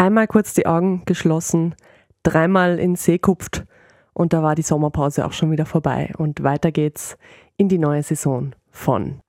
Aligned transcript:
Einmal 0.00 0.26
kurz 0.28 0.54
die 0.54 0.64
Augen 0.64 1.02
geschlossen, 1.04 1.74
dreimal 2.22 2.78
in 2.78 2.96
See 2.96 3.18
kupft 3.18 3.66
und 4.14 4.32
da 4.32 4.42
war 4.42 4.54
die 4.54 4.62
Sommerpause 4.62 5.26
auch 5.26 5.34
schon 5.34 5.50
wieder 5.50 5.66
vorbei. 5.66 6.14
Und 6.16 6.42
weiter 6.42 6.72
geht's 6.72 7.18
in 7.58 7.68
die 7.68 7.76
neue 7.76 8.02
Saison 8.02 8.52
von 8.70 9.20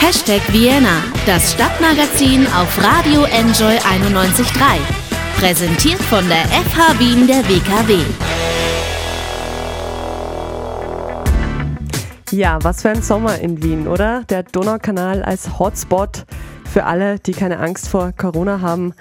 Hashtag 0.00 0.42
Vienna, 0.52 1.02
das 1.24 1.54
Stadtmagazin 1.54 2.46
auf 2.48 2.78
Radio 2.84 3.22
Enjoy 3.22 3.78
91.3. 3.78 4.80
Präsentiert 5.38 6.02
von 6.02 6.28
der 6.28 6.44
FH 6.44 6.98
Wien 6.98 7.26
der 7.26 7.42
WKW. 7.48 8.04
Ja, 12.32 12.58
was 12.62 12.82
für 12.82 12.90
ein 12.90 13.00
Sommer 13.00 13.38
in 13.38 13.62
Wien, 13.62 13.88
oder? 13.88 14.24
Der 14.24 14.42
Donaukanal 14.42 15.22
als 15.22 15.58
Hotspot 15.58 16.26
für 16.76 16.84
alle, 16.84 17.18
die 17.18 17.32
keine 17.32 17.58
Angst 17.58 17.88
vor 17.88 18.12
Corona 18.12 18.60
haben. 18.60 18.92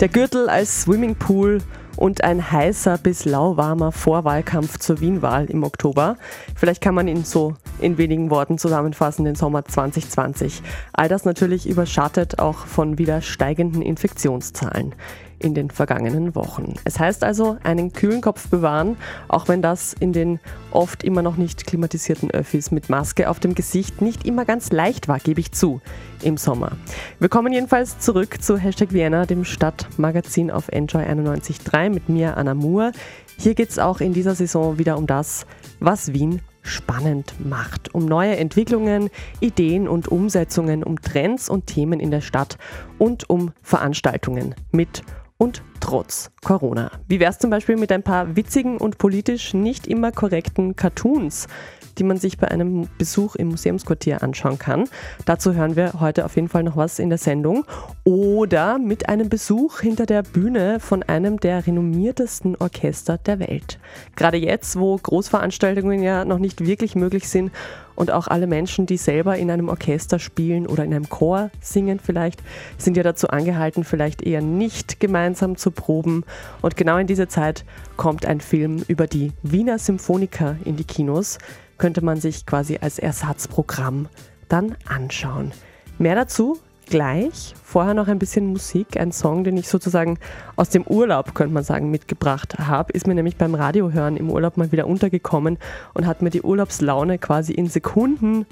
Der 0.00 0.08
Gürtel 0.08 0.50
als 0.50 0.82
Swimmingpool 0.82 1.62
und 1.96 2.22
ein 2.22 2.52
heißer 2.52 2.98
bis 2.98 3.24
lauwarmer 3.24 3.90
Vorwahlkampf 3.90 4.78
zur 4.78 5.00
Wienwahl 5.00 5.46
im 5.46 5.64
Oktober. 5.64 6.18
Vielleicht 6.54 6.82
kann 6.82 6.94
man 6.94 7.08
ihn 7.08 7.24
so 7.24 7.54
in 7.80 7.96
wenigen 7.96 8.28
Worten 8.28 8.58
zusammenfassen, 8.58 9.24
den 9.24 9.34
Sommer 9.34 9.64
2020. 9.64 10.60
All 10.92 11.08
das 11.08 11.24
natürlich 11.24 11.66
überschattet 11.66 12.38
auch 12.38 12.66
von 12.66 12.98
wieder 12.98 13.22
steigenden 13.22 13.80
Infektionszahlen 13.80 14.94
in 15.42 15.54
den 15.54 15.70
vergangenen 15.70 16.34
Wochen. 16.34 16.74
Es 16.84 16.98
heißt 16.98 17.24
also, 17.24 17.56
einen 17.62 17.92
kühlen 17.92 18.20
Kopf 18.20 18.48
bewahren, 18.48 18.96
auch 19.28 19.48
wenn 19.48 19.62
das 19.62 19.94
in 19.98 20.12
den 20.12 20.40
oft 20.70 21.04
immer 21.04 21.22
noch 21.22 21.36
nicht 21.36 21.66
klimatisierten 21.66 22.30
Öffis 22.30 22.70
mit 22.70 22.88
Maske 22.88 23.28
auf 23.28 23.40
dem 23.40 23.54
Gesicht 23.54 24.00
nicht 24.00 24.26
immer 24.26 24.44
ganz 24.44 24.72
leicht 24.72 25.08
war, 25.08 25.18
gebe 25.18 25.40
ich 25.40 25.52
zu, 25.52 25.80
im 26.22 26.36
Sommer. 26.36 26.72
Wir 27.18 27.28
kommen 27.28 27.52
jedenfalls 27.52 27.98
zurück 27.98 28.42
zu 28.42 28.56
Hashtag 28.56 28.92
Vienna, 28.92 29.26
dem 29.26 29.44
Stadtmagazin 29.44 30.50
auf 30.50 30.68
Enjoy 30.68 31.02
91.3 31.02 31.90
mit 31.90 32.08
mir, 32.08 32.36
Anna 32.36 32.54
Moore. 32.54 32.92
Hier 33.38 33.54
geht 33.54 33.70
es 33.70 33.78
auch 33.78 34.00
in 34.00 34.12
dieser 34.12 34.34
Saison 34.34 34.78
wieder 34.78 34.96
um 34.96 35.06
das, 35.06 35.46
was 35.80 36.12
Wien 36.12 36.40
spannend 36.62 37.34
macht, 37.44 37.94
um 37.94 38.06
neue 38.06 38.36
Entwicklungen, 38.36 39.10
Ideen 39.40 39.88
und 39.88 40.08
Umsetzungen, 40.08 40.84
um 40.84 41.00
Trends 41.00 41.48
und 41.48 41.66
Themen 41.66 42.00
in 42.00 42.10
der 42.10 42.20
Stadt 42.20 42.56
und 42.98 43.28
um 43.28 43.52
Veranstaltungen 43.62 44.54
mit 44.70 45.02
und 45.42 45.64
trotz 45.80 46.30
Corona. 46.44 46.92
Wie 47.08 47.18
wäre 47.18 47.32
es 47.32 47.38
zum 47.40 47.50
Beispiel 47.50 47.76
mit 47.76 47.90
ein 47.90 48.04
paar 48.04 48.36
witzigen 48.36 48.78
und 48.78 48.98
politisch 48.98 49.54
nicht 49.54 49.88
immer 49.88 50.12
korrekten 50.12 50.76
Cartoons, 50.76 51.48
die 51.98 52.04
man 52.04 52.16
sich 52.16 52.38
bei 52.38 52.48
einem 52.48 52.88
Besuch 52.98 53.36
im 53.36 53.48
Museumsquartier 53.48 54.22
anschauen 54.22 54.58
kann? 54.58 54.88
Dazu 55.24 55.54
hören 55.54 55.76
wir 55.76 56.00
heute 56.00 56.24
auf 56.24 56.36
jeden 56.36 56.48
Fall 56.48 56.62
noch 56.62 56.76
was 56.76 56.98
in 56.98 57.08
der 57.08 57.18
Sendung. 57.18 57.64
Oder 58.04 58.78
mit 58.78 59.08
einem 59.08 59.28
Besuch 59.28 59.80
hinter 59.80 60.06
der 60.06 60.22
Bühne 60.22 60.80
von 60.80 61.02
einem 61.02 61.40
der 61.40 61.66
renommiertesten 61.66 62.56
Orchester 62.56 63.18
der 63.18 63.38
Welt. 63.38 63.78
Gerade 64.16 64.36
jetzt, 64.36 64.78
wo 64.78 64.96
Großveranstaltungen 64.96 66.02
ja 66.02 66.24
noch 66.24 66.38
nicht 66.38 66.64
wirklich 66.64 66.94
möglich 66.94 67.28
sind 67.28 67.50
und 67.94 68.10
auch 68.10 68.28
alle 68.28 68.46
Menschen, 68.46 68.86
die 68.86 68.96
selber 68.96 69.36
in 69.36 69.50
einem 69.50 69.68
Orchester 69.68 70.18
spielen 70.18 70.66
oder 70.66 70.84
in 70.84 70.94
einem 70.94 71.08
Chor 71.08 71.50
singen 71.60 72.00
vielleicht, 72.00 72.42
sind 72.78 72.96
ja 72.96 73.02
dazu 73.02 73.28
angehalten, 73.28 73.84
vielleicht 73.84 74.22
eher 74.22 74.42
nicht 74.42 75.00
gemeinsam 75.00 75.56
zu 75.56 75.70
proben. 75.70 76.24
Und 76.62 76.76
genau 76.76 76.96
in 76.98 77.06
diese 77.06 77.28
Zeit 77.28 77.64
kommt 77.96 78.26
ein 78.26 78.40
Film 78.40 78.82
über 78.88 79.06
die 79.06 79.32
Wiener 79.42 79.78
Symphoniker 79.78 80.56
in 80.64 80.76
die 80.76 80.84
Kinos. 80.84 81.38
Könnte 81.82 82.04
man 82.04 82.20
sich 82.20 82.46
quasi 82.46 82.78
als 82.80 83.00
Ersatzprogramm 83.00 84.06
dann 84.48 84.76
anschauen. 84.86 85.50
Mehr 85.98 86.14
dazu 86.14 86.60
gleich. 86.86 87.56
Vorher 87.64 87.92
noch 87.92 88.06
ein 88.06 88.20
bisschen 88.20 88.46
Musik, 88.46 88.96
ein 89.00 89.10
Song, 89.10 89.42
den 89.42 89.56
ich 89.56 89.68
sozusagen 89.68 90.20
aus 90.54 90.68
dem 90.68 90.86
Urlaub, 90.86 91.34
könnte 91.34 91.52
man 91.52 91.64
sagen, 91.64 91.90
mitgebracht 91.90 92.56
habe. 92.60 92.92
Ist 92.92 93.08
mir 93.08 93.16
nämlich 93.16 93.36
beim 93.36 93.56
Radiohören 93.56 94.16
im 94.16 94.30
Urlaub 94.30 94.58
mal 94.58 94.70
wieder 94.70 94.86
untergekommen 94.86 95.58
und 95.92 96.06
hat 96.06 96.22
mir 96.22 96.30
die 96.30 96.42
Urlaubslaune 96.42 97.18
quasi 97.18 97.52
in 97.52 97.66
Sekunden 97.66 98.46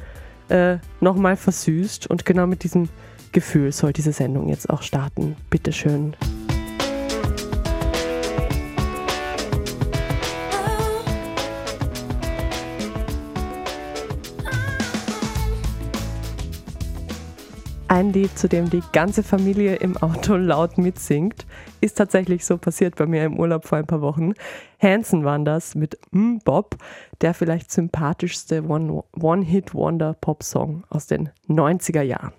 äh, 0.49 0.79
nochmal 1.01 1.37
versüßt. 1.37 2.09
Und 2.11 2.27
genau 2.27 2.49
mit 2.49 2.65
diesem 2.65 2.89
Gefühl 3.31 3.71
soll 3.71 3.93
diese 3.93 4.13
Sendung 4.13 4.49
jetzt 4.49 4.69
auch 4.69 4.83
starten. 4.83 5.37
Bitteschön. 5.51 6.17
schön. 6.17 6.40
Ein 17.91 18.13
Lied, 18.13 18.39
zu 18.39 18.49
dem 18.49 18.71
die 18.71 18.85
ganze 18.93 19.25
Familie 19.25 19.75
im 19.75 19.97
Auto 19.97 20.37
laut 20.37 20.79
mitsingt. 20.79 21.45
Ist 21.81 21.99
tatsächlich 21.99 22.47
so 22.47 22.57
passiert 22.57 22.95
bei 22.95 23.05
mir 23.05 23.25
im 23.25 23.37
Urlaub 23.37 23.67
vor 23.67 23.79
ein 23.79 23.87
paar 23.87 24.01
Wochen. 24.01 24.35
Hanson 24.81 25.25
waren 25.25 25.45
das 25.45 25.75
mit 25.75 25.99
mm 26.13 26.37
Bob, 26.45 26.77
der 27.21 27.35
vielleicht 27.35 27.73
sympathischste 27.73 28.63
One-Hit-Wonder-Pop-Song 28.63 30.85
aus 30.89 31.09
den 31.09 31.31
90er 31.49 32.03
Jahren. 32.03 32.33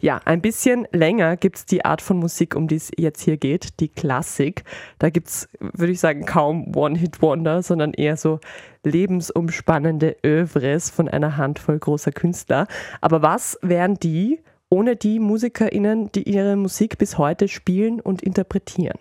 Ja, 0.00 0.22
ein 0.24 0.40
bisschen 0.40 0.88
länger 0.90 1.36
gibt 1.36 1.56
es 1.56 1.66
die 1.66 1.84
Art 1.84 2.00
von 2.00 2.16
Musik, 2.16 2.56
um 2.56 2.66
die 2.66 2.76
es 2.76 2.90
jetzt 2.96 3.20
hier 3.20 3.36
geht, 3.36 3.80
die 3.80 3.88
Klassik. 3.88 4.64
Da 4.98 5.10
gibt 5.10 5.28
es, 5.28 5.50
würde 5.60 5.92
ich 5.92 6.00
sagen, 6.00 6.24
kaum 6.24 6.74
One-Hit-Wonder, 6.74 7.62
sondern 7.62 7.92
eher 7.92 8.16
so 8.16 8.40
lebensumspannende 8.84 10.16
Övres 10.24 10.88
von 10.88 11.08
einer 11.08 11.36
Handvoll 11.36 11.78
großer 11.78 12.12
Künstler. 12.12 12.68
Aber 13.02 13.20
was 13.20 13.58
wären 13.60 13.96
die 13.96 14.40
ohne 14.70 14.96
die 14.96 15.20
MusikerInnen, 15.20 16.10
die 16.12 16.28
ihre 16.28 16.56
Musik 16.56 16.98
bis 16.98 17.18
heute 17.18 17.48
spielen 17.48 18.00
und 18.00 18.22
interpretieren. 18.22 18.98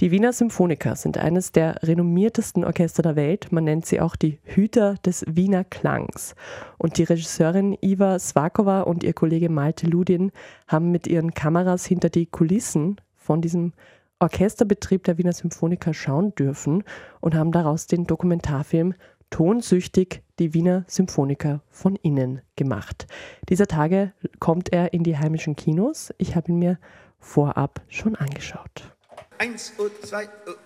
Die 0.00 0.10
Wiener 0.10 0.32
Symphoniker 0.32 0.96
sind 0.96 1.18
eines 1.18 1.52
der 1.52 1.82
renommiertesten 1.82 2.64
Orchester 2.64 3.02
der 3.02 3.16
Welt. 3.16 3.52
Man 3.52 3.64
nennt 3.64 3.86
sie 3.86 4.00
auch 4.00 4.16
die 4.16 4.38
Hüter 4.44 4.94
des 5.04 5.24
Wiener 5.28 5.64
Klangs. 5.64 6.34
Und 6.78 6.98
die 6.98 7.04
Regisseurin 7.04 7.76
Iva 7.80 8.18
Svakova 8.18 8.82
und 8.82 9.04
ihr 9.04 9.12
Kollege 9.12 9.48
Malte 9.48 9.86
Ludin 9.86 10.32
haben 10.66 10.90
mit 10.90 11.06
ihren 11.06 11.34
Kameras 11.34 11.84
hinter 11.84 12.08
die 12.08 12.26
Kulissen 12.26 12.96
von 13.16 13.42
diesem 13.42 13.72
Orchesterbetrieb 14.18 15.04
der 15.04 15.18
Wiener 15.18 15.32
Symphoniker 15.32 15.94
schauen 15.94 16.34
dürfen 16.34 16.84
und 17.20 17.34
haben 17.34 17.52
daraus 17.52 17.86
den 17.86 18.06
Dokumentarfilm 18.06 18.94
tonsüchtig 19.30 20.22
die 20.38 20.54
Wiener 20.54 20.84
Symphoniker 20.88 21.62
von 21.70 21.96
innen 21.96 22.42
gemacht. 22.56 23.06
Dieser 23.48 23.66
Tage 23.66 24.12
kommt 24.38 24.72
er 24.72 24.92
in 24.92 25.02
die 25.02 25.16
heimischen 25.16 25.56
Kinos. 25.56 26.12
Ich 26.18 26.36
habe 26.36 26.52
ihn 26.52 26.58
mir 26.58 26.78
vorab 27.18 27.80
schon 27.88 28.16
angeschaut. 28.16 28.94
Eins 29.38 29.72
und 29.78 29.92
zwei. 30.04 30.24
Und 30.24 30.56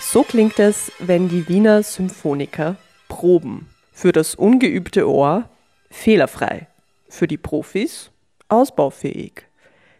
so 0.00 0.22
klingt 0.22 0.58
es, 0.58 0.90
wenn 0.98 1.28
die 1.28 1.48
Wiener 1.48 1.82
Symphoniker 1.82 2.76
proben. 3.08 3.68
Für 3.92 4.12
das 4.12 4.34
ungeübte 4.34 5.08
Ohr 5.08 5.48
fehlerfrei, 5.90 6.68
für 7.08 7.26
die 7.26 7.36
Profis 7.36 8.10
ausbaufähig. 8.48 9.47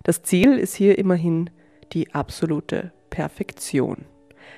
Das 0.03 0.23
Ziel 0.23 0.59
ist 0.59 0.75
hier 0.75 0.99
immerhin 0.99 1.51
die 1.93 2.15
absolute 2.15 2.93
Perfektion. 3.11 4.05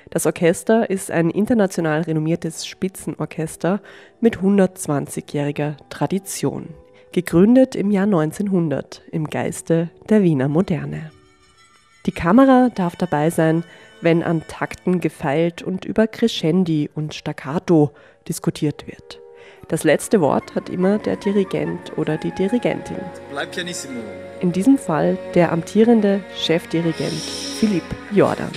Das 0.09 0.25
Orchester 0.25 0.89
ist 0.89 1.11
ein 1.11 1.29
international 1.29 2.01
renommiertes 2.01 2.65
Spitzenorchester 2.65 3.81
mit 4.19 4.39
120-jähriger 4.39 5.75
Tradition, 5.89 6.69
gegründet 7.11 7.75
im 7.75 7.91
Jahr 7.91 8.05
1900 8.05 9.03
im 9.11 9.27
Geiste 9.27 9.89
der 10.09 10.23
Wiener 10.23 10.47
Moderne. 10.47 11.11
Die 12.05 12.11
Kamera 12.11 12.69
darf 12.73 12.95
dabei 12.95 13.29
sein, 13.29 13.63
wenn 14.01 14.23
an 14.23 14.43
Takten 14.47 14.99
gefeilt 14.99 15.61
und 15.61 15.85
über 15.85 16.07
Crescendi 16.07 16.89
und 16.93 17.13
Staccato 17.13 17.91
diskutiert 18.27 18.87
wird. 18.87 19.20
Das 19.67 19.83
letzte 19.83 20.19
Wort 20.19 20.55
hat 20.55 20.69
immer 20.69 20.97
der 20.97 21.15
Dirigent 21.15 21.97
oder 21.97 22.17
die 22.17 22.31
Dirigentin. 22.31 22.97
Bleib 23.31 23.51
pianissimo. 23.51 24.01
In 24.41 24.51
diesem 24.51 24.77
Fall 24.77 25.17
der 25.33 25.51
amtierende 25.51 26.23
Chefdirigent 26.37 27.21
Philipp 27.59 27.83
Jordan. 28.11 28.51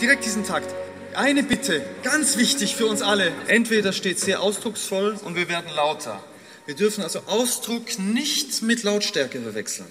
Direkt 0.00 0.24
diesen 0.24 0.44
Takt. 0.44 0.74
Eine 1.14 1.42
Bitte, 1.42 1.82
ganz 2.02 2.38
wichtig 2.38 2.76
für 2.76 2.86
uns 2.86 3.02
alle. 3.02 3.32
Entweder 3.48 3.92
steht 3.92 4.18
sehr 4.18 4.40
ausdrucksvoll 4.40 5.16
und 5.24 5.36
wir 5.36 5.48
werden 5.48 5.70
lauter. 5.74 6.22
Wir 6.66 6.74
dürfen 6.74 7.02
also 7.02 7.20
Ausdruck 7.26 7.98
nicht 7.98 8.62
mit 8.62 8.82
Lautstärke 8.82 9.40
verwechseln. 9.40 9.88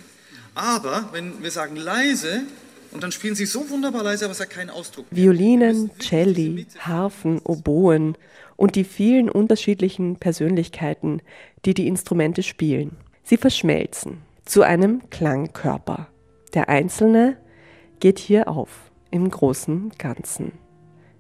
Aber 0.56 1.10
wenn 1.12 1.44
wir 1.44 1.52
sagen 1.52 1.76
leise, 1.76 2.44
und 2.92 3.04
dann 3.04 3.12
spielen 3.12 3.36
sie 3.36 3.46
so 3.46 3.70
wunderbar 3.70 4.04
leise, 4.04 4.26
aber 4.26 4.34
es 4.34 4.40
hat 4.40 4.50
keinen 4.50 4.70
Ausdruck. 4.70 5.06
Violinen, 5.12 5.92
Celli, 6.00 6.66
Harfen, 6.80 7.40
Oboen 7.44 8.16
und 8.62 8.76
die 8.76 8.84
vielen 8.84 9.28
unterschiedlichen 9.28 10.18
Persönlichkeiten, 10.18 11.24
die 11.66 11.74
die 11.74 11.88
Instrumente 11.88 12.44
spielen. 12.44 12.96
Sie 13.24 13.38
verschmelzen 13.38 14.18
zu 14.46 14.62
einem 14.62 15.02
Klangkörper. 15.10 16.10
Der 16.54 16.70
Einzelne 16.70 17.38
geht 18.00 18.20
hier 18.20 18.48
auf 18.48 18.92
im 19.10 19.28
großen 19.32 19.94
Ganzen. 19.98 20.52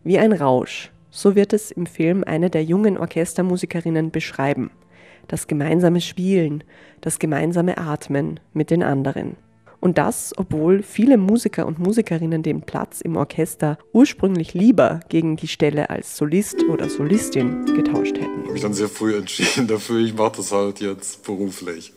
Wie 0.03 0.19
ein 0.19 0.33
Rausch, 0.33 0.91
so 1.09 1.33
wird 1.33 1.53
es 1.53 1.71
im 1.71 1.87
Film 1.87 2.23
eine 2.23 2.51
der 2.51 2.63
jungen 2.63 2.95
Orchestermusikerinnen 2.99 4.11
beschreiben. 4.11 4.69
das 5.27 5.47
gemeinsame 5.47 6.01
Spielen, 6.01 6.63
das 6.99 7.17
gemeinsame 7.17 7.77
Atmen 7.77 8.39
mit 8.53 8.69
den 8.69 8.83
anderen. 8.83 9.35
Und 9.81 9.97
das, 9.97 10.31
obwohl 10.37 10.83
viele 10.83 11.17
Musiker 11.17 11.65
und 11.65 11.79
Musikerinnen 11.79 12.43
den 12.43 12.61
Platz 12.61 13.01
im 13.01 13.17
Orchester 13.17 13.79
ursprünglich 13.93 14.53
lieber 14.53 15.01
gegen 15.09 15.35
die 15.35 15.47
Stelle 15.47 15.89
als 15.89 16.15
Solist 16.15 16.63
oder 16.69 16.87
Solistin 16.87 17.65
getauscht 17.65 18.15
hätten. 18.17 18.41
Ich 18.41 18.43
habe 18.43 18.53
mich 18.53 18.61
dann 18.61 18.73
sehr 18.73 18.89
früh 18.89 19.17
entschieden 19.17 19.67
dafür, 19.67 19.99
ich 19.99 20.13
mache 20.13 20.37
das 20.37 20.51
halt 20.51 20.79
jetzt 20.79 21.23
beruflich. 21.23 21.93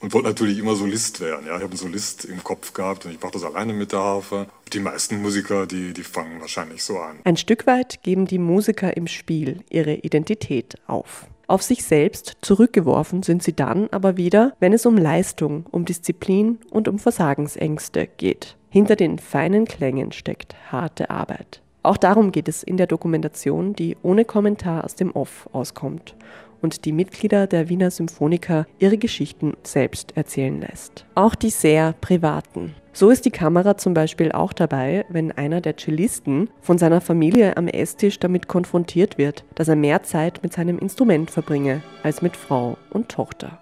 Und 0.00 0.12
wollte 0.12 0.28
natürlich 0.28 0.58
immer 0.58 0.74
Solist 0.74 1.20
werden. 1.20 1.46
Ja. 1.46 1.56
Ich 1.56 1.62
habe 1.62 1.70
einen 1.70 1.76
Solist 1.76 2.26
im 2.26 2.42
Kopf 2.44 2.72
gehabt 2.72 3.06
und 3.06 3.12
ich 3.12 3.20
mache 3.20 3.32
das 3.32 3.44
alleine 3.44 3.72
mit 3.72 3.92
der 3.92 4.00
Harfe. 4.00 4.46
Die 4.72 4.80
meisten 4.80 5.22
Musiker, 5.22 5.66
die, 5.66 5.92
die 5.92 6.02
fangen 6.02 6.40
wahrscheinlich 6.40 6.82
so 6.82 6.98
an. 6.98 7.18
Ein 7.24 7.36
Stück 7.36 7.66
weit 7.66 8.02
geben 8.02 8.26
die 8.26 8.38
Musiker 8.38 8.96
im 8.96 9.06
Spiel 9.06 9.60
ihre 9.70 9.94
Identität 9.94 10.74
auf. 10.86 11.26
Auf 11.48 11.62
sich 11.62 11.84
selbst 11.84 12.38
zurückgeworfen 12.40 13.22
sind 13.22 13.42
sie 13.42 13.54
dann 13.54 13.88
aber 13.92 14.16
wieder, 14.16 14.52
wenn 14.58 14.72
es 14.72 14.84
um 14.84 14.96
Leistung, 14.96 15.64
um 15.70 15.84
Disziplin 15.84 16.58
und 16.70 16.88
um 16.88 16.98
Versagensängste 16.98 18.08
geht. 18.16 18.56
Hinter 18.68 18.96
den 18.96 19.18
feinen 19.18 19.64
Klängen 19.64 20.10
steckt 20.10 20.56
harte 20.72 21.08
Arbeit. 21.08 21.62
Auch 21.84 21.96
darum 21.96 22.32
geht 22.32 22.48
es 22.48 22.64
in 22.64 22.76
der 22.76 22.88
Dokumentation, 22.88 23.74
die 23.74 23.96
ohne 24.02 24.24
Kommentar 24.24 24.84
aus 24.84 24.96
dem 24.96 25.12
Off 25.12 25.48
auskommt 25.52 26.16
und 26.60 26.84
die 26.84 26.90
Mitglieder 26.92 27.46
der 27.46 27.68
Wiener 27.68 27.92
Symphoniker 27.92 28.66
ihre 28.80 28.98
Geschichten 28.98 29.54
selbst 29.62 30.16
erzählen 30.16 30.60
lässt. 30.60 31.06
Auch 31.14 31.36
die 31.36 31.50
sehr 31.50 31.92
privaten. 32.00 32.74
So 32.96 33.10
ist 33.10 33.26
die 33.26 33.30
Kamera 33.30 33.76
zum 33.76 33.92
Beispiel 33.92 34.32
auch 34.32 34.54
dabei, 34.54 35.04
wenn 35.10 35.30
einer 35.30 35.60
der 35.60 35.76
Cellisten 35.76 36.48
von 36.62 36.78
seiner 36.78 37.02
Familie 37.02 37.58
am 37.58 37.68
Esstisch 37.68 38.18
damit 38.18 38.48
konfrontiert 38.48 39.18
wird, 39.18 39.44
dass 39.54 39.68
er 39.68 39.76
mehr 39.76 40.02
Zeit 40.02 40.42
mit 40.42 40.54
seinem 40.54 40.78
Instrument 40.78 41.30
verbringe 41.30 41.82
als 42.02 42.22
mit 42.22 42.38
Frau 42.38 42.78
und 42.88 43.10
Tochter. 43.10 43.58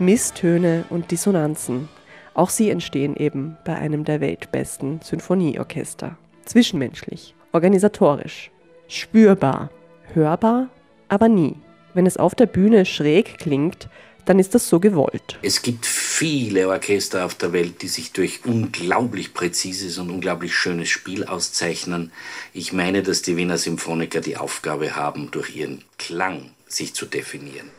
Misstöne 0.00 0.82
und 0.90 1.12
Dissonanzen. 1.12 1.88
Auch 2.34 2.50
sie 2.50 2.70
entstehen 2.70 3.14
eben 3.14 3.56
bei 3.64 3.76
einem 3.76 4.02
der 4.02 4.20
weltbesten 4.20 4.98
Sinfonieorchester. 5.00 6.16
Zwischenmenschlich, 6.44 7.36
organisatorisch, 7.52 8.50
spürbar, 8.88 9.70
hörbar, 10.12 10.70
aber 11.06 11.28
nie. 11.28 11.54
Wenn 11.94 12.06
es 12.06 12.16
auf 12.16 12.34
der 12.36 12.46
Bühne 12.46 12.84
schräg 12.84 13.38
klingt, 13.38 13.88
dann 14.24 14.38
ist 14.38 14.54
das 14.54 14.68
so 14.68 14.80
gewollt. 14.80 15.38
Es 15.42 15.62
gibt 15.62 15.86
viele 15.86 16.68
Orchester 16.68 17.24
auf 17.24 17.34
der 17.34 17.52
Welt, 17.52 17.82
die 17.82 17.88
sich 17.88 18.12
durch 18.12 18.40
unglaublich 18.44 19.34
präzises 19.34 19.98
und 19.98 20.10
unglaublich 20.10 20.54
schönes 20.54 20.88
Spiel 20.88 21.24
auszeichnen. 21.24 22.12
Ich 22.52 22.72
meine, 22.72 23.02
dass 23.02 23.22
die 23.22 23.36
Wiener 23.36 23.58
Symphoniker 23.58 24.20
die 24.20 24.36
Aufgabe 24.36 24.96
haben, 24.96 25.30
durch 25.30 25.56
ihren 25.56 25.84
Klang 25.98 26.50
sich 26.66 26.94
zu 26.94 27.06
definieren. 27.06 27.70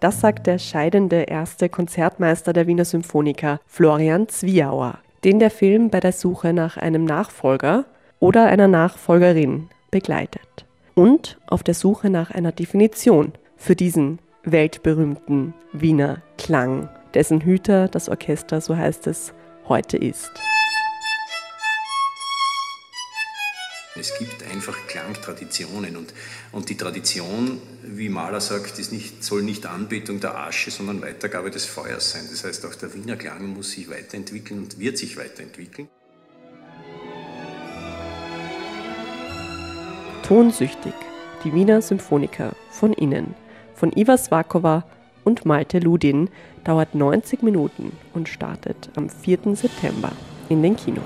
Das 0.00 0.20
sagt 0.20 0.46
der 0.46 0.58
scheidende 0.58 1.22
erste 1.22 1.68
Konzertmeister 1.68 2.52
der 2.52 2.66
Wiener 2.66 2.84
Symphoniker, 2.84 3.60
Florian 3.66 4.28
Zwiauer, 4.28 4.98
den 5.22 5.38
der 5.38 5.50
Film 5.50 5.90
bei 5.90 6.00
der 6.00 6.12
Suche 6.12 6.52
nach 6.52 6.76
einem 6.76 7.04
Nachfolger 7.04 7.84
oder 8.18 8.46
einer 8.46 8.68
Nachfolgerin 8.68 9.68
begleitet. 9.90 10.66
Und 10.94 11.38
auf 11.46 11.62
der 11.62 11.74
Suche 11.74 12.10
nach 12.10 12.30
einer 12.30 12.52
Definition 12.52 13.32
für 13.56 13.76
diesen 13.76 14.18
weltberühmten 14.44 15.54
Wiener 15.72 16.22
Klang, 16.36 16.88
dessen 17.14 17.40
Hüter 17.40 17.88
das 17.88 18.08
Orchester, 18.08 18.60
so 18.60 18.76
heißt 18.76 19.06
es, 19.06 19.32
heute 19.68 19.96
ist. 19.96 20.30
Es 23.94 24.18
gibt 24.18 24.42
einfach 24.50 24.76
Klangtraditionen 24.88 25.96
und, 25.96 26.12
und 26.50 26.68
die 26.70 26.76
Tradition, 26.76 27.60
wie 27.82 28.08
Mahler 28.08 28.40
sagt, 28.40 28.78
ist 28.78 28.90
nicht, 28.90 29.22
soll 29.22 29.42
nicht 29.42 29.66
Anbetung 29.66 30.18
der 30.18 30.36
Asche, 30.36 30.70
sondern 30.70 31.02
Weitergabe 31.02 31.50
des 31.50 31.66
Feuers 31.66 32.10
sein. 32.10 32.22
Das 32.28 32.42
heißt, 32.42 32.64
auch 32.66 32.74
der 32.74 32.94
Wiener 32.94 33.16
Klang 33.16 33.46
muss 33.46 33.72
sich 33.72 33.90
weiterentwickeln 33.90 34.60
und 34.60 34.78
wird 34.80 34.98
sich 34.98 35.16
weiterentwickeln. 35.18 35.88
Tonsüchtig, 40.26 40.94
die 41.44 41.52
Wiener 41.52 41.82
Symphoniker 41.82 42.56
von 42.70 42.94
innen 42.94 43.34
von 43.74 43.92
Iva 43.92 44.16
Svakova 44.16 44.84
und 45.24 45.44
Malte 45.44 45.78
Ludin 45.78 46.28
dauert 46.64 46.94
90 46.94 47.42
Minuten 47.42 47.92
und 48.14 48.28
startet 48.28 48.90
am 48.96 49.08
4. 49.08 49.54
September 49.54 50.12
in 50.48 50.62
den 50.62 50.76
Kinos. 50.76 51.04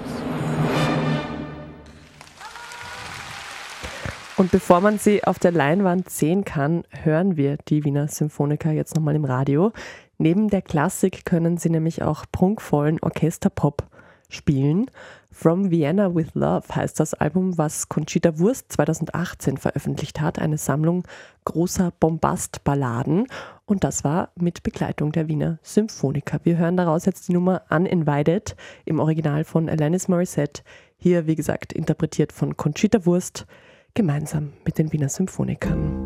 Und 4.36 4.50
bevor 4.50 4.82
man 4.82 4.98
sie 4.98 5.24
auf 5.24 5.38
der 5.38 5.52
Leinwand 5.52 6.10
sehen 6.10 6.44
kann, 6.44 6.84
hören 6.90 7.38
wir 7.38 7.56
die 7.68 7.84
Wiener 7.84 8.08
Symphoniker 8.08 8.70
jetzt 8.70 8.94
nochmal 8.94 9.14
im 9.14 9.24
Radio. 9.24 9.72
Neben 10.18 10.48
der 10.48 10.60
Klassik 10.60 11.24
können 11.24 11.56
sie 11.56 11.70
nämlich 11.70 12.02
auch 12.02 12.26
prunkvollen 12.30 13.00
Orchesterpop 13.00 13.84
spielen. 14.28 14.90
From 15.30 15.70
Vienna 15.70 16.14
with 16.14 16.34
Love 16.34 16.74
heißt 16.74 16.98
das 16.98 17.12
Album, 17.12 17.58
was 17.58 17.90
Conchita 17.90 18.38
Wurst 18.38 18.72
2018 18.72 19.58
veröffentlicht 19.58 20.20
hat, 20.20 20.38
eine 20.38 20.56
Sammlung 20.56 21.06
großer 21.44 21.92
Bombastballaden. 22.00 23.26
Und 23.66 23.84
das 23.84 24.02
war 24.02 24.30
mit 24.36 24.62
Begleitung 24.62 25.12
der 25.12 25.28
Wiener 25.28 25.58
Symphoniker. 25.62 26.40
Wir 26.44 26.56
hören 26.56 26.78
daraus 26.78 27.04
jetzt 27.04 27.28
die 27.28 27.32
Nummer 27.32 27.62
Uninvited 27.68 28.56
im 28.86 28.98
Original 28.98 29.44
von 29.44 29.68
Alanis 29.68 30.08
Morissette. 30.08 30.62
Hier, 30.96 31.26
wie 31.26 31.34
gesagt, 31.34 31.74
interpretiert 31.74 32.32
von 32.32 32.56
Conchita 32.56 33.04
Wurst, 33.04 33.46
gemeinsam 33.92 34.54
mit 34.64 34.78
den 34.78 34.92
Wiener 34.92 35.10
Symphonikern. 35.10 36.05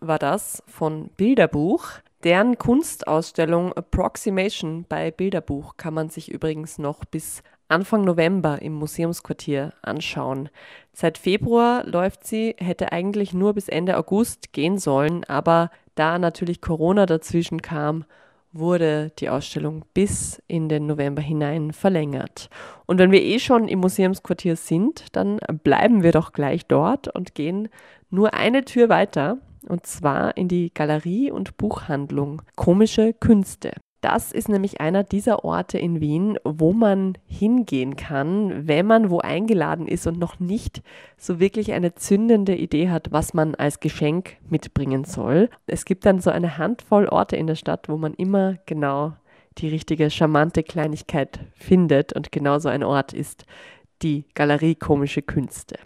War 0.00 0.18
das 0.18 0.62
von 0.66 1.10
Bilderbuch. 1.16 1.88
Deren 2.22 2.58
Kunstausstellung 2.58 3.72
Approximation 3.74 4.86
bei 4.88 5.10
Bilderbuch 5.10 5.76
kann 5.76 5.94
man 5.94 6.08
sich 6.08 6.30
übrigens 6.30 6.78
noch 6.78 7.04
bis 7.04 7.42
Anfang 7.68 8.04
November 8.04 8.62
im 8.62 8.74
Museumsquartier 8.74 9.72
anschauen. 9.82 10.48
Seit 10.92 11.18
Februar 11.18 11.84
läuft 11.84 12.26
sie, 12.26 12.54
hätte 12.58 12.92
eigentlich 12.92 13.34
nur 13.34 13.54
bis 13.54 13.68
Ende 13.68 13.96
August 13.96 14.52
gehen 14.52 14.78
sollen, 14.78 15.24
aber 15.24 15.70
da 15.94 16.18
natürlich 16.18 16.60
Corona 16.60 17.06
dazwischen 17.06 17.62
kam, 17.62 18.04
wurde 18.52 19.10
die 19.18 19.28
Ausstellung 19.28 19.84
bis 19.94 20.40
in 20.46 20.68
den 20.68 20.86
November 20.86 21.20
hinein 21.20 21.72
verlängert. 21.72 22.48
Und 22.86 22.98
wenn 22.98 23.10
wir 23.10 23.22
eh 23.22 23.38
schon 23.38 23.66
im 23.66 23.80
Museumsquartier 23.80 24.56
sind, 24.56 25.06
dann 25.12 25.38
bleiben 25.64 26.02
wir 26.02 26.12
doch 26.12 26.32
gleich 26.32 26.66
dort 26.66 27.08
und 27.08 27.34
gehen 27.34 27.68
nur 28.10 28.34
eine 28.34 28.64
Tür 28.64 28.88
weiter, 28.88 29.38
und 29.68 29.86
zwar 29.86 30.36
in 30.36 30.48
die 30.48 30.72
Galerie 30.72 31.30
und 31.30 31.56
Buchhandlung 31.56 32.42
Komische 32.56 33.12
Künste. 33.12 33.72
Das 34.04 34.32
ist 34.32 34.50
nämlich 34.50 34.82
einer 34.82 35.02
dieser 35.02 35.46
Orte 35.46 35.78
in 35.78 35.98
Wien, 35.98 36.38
wo 36.44 36.74
man 36.74 37.16
hingehen 37.26 37.96
kann, 37.96 38.68
wenn 38.68 38.84
man 38.84 39.08
wo 39.08 39.20
eingeladen 39.20 39.88
ist 39.88 40.06
und 40.06 40.18
noch 40.18 40.38
nicht 40.38 40.82
so 41.16 41.40
wirklich 41.40 41.72
eine 41.72 41.94
zündende 41.94 42.54
Idee 42.54 42.90
hat, 42.90 43.12
was 43.12 43.32
man 43.32 43.54
als 43.54 43.80
Geschenk 43.80 44.36
mitbringen 44.50 45.04
soll. 45.04 45.48
Es 45.66 45.86
gibt 45.86 46.04
dann 46.04 46.20
so 46.20 46.28
eine 46.28 46.58
Handvoll 46.58 47.08
Orte 47.08 47.36
in 47.36 47.46
der 47.46 47.54
Stadt, 47.54 47.88
wo 47.88 47.96
man 47.96 48.12
immer 48.12 48.58
genau 48.66 49.14
die 49.56 49.68
richtige 49.68 50.10
charmante 50.10 50.62
Kleinigkeit 50.62 51.40
findet 51.54 52.12
und 52.12 52.30
genau 52.30 52.58
so 52.58 52.68
ein 52.68 52.82
Ort 52.82 53.14
ist 53.14 53.46
die 54.02 54.26
Galerie 54.34 54.74
Komische 54.74 55.22
Künste. 55.22 55.76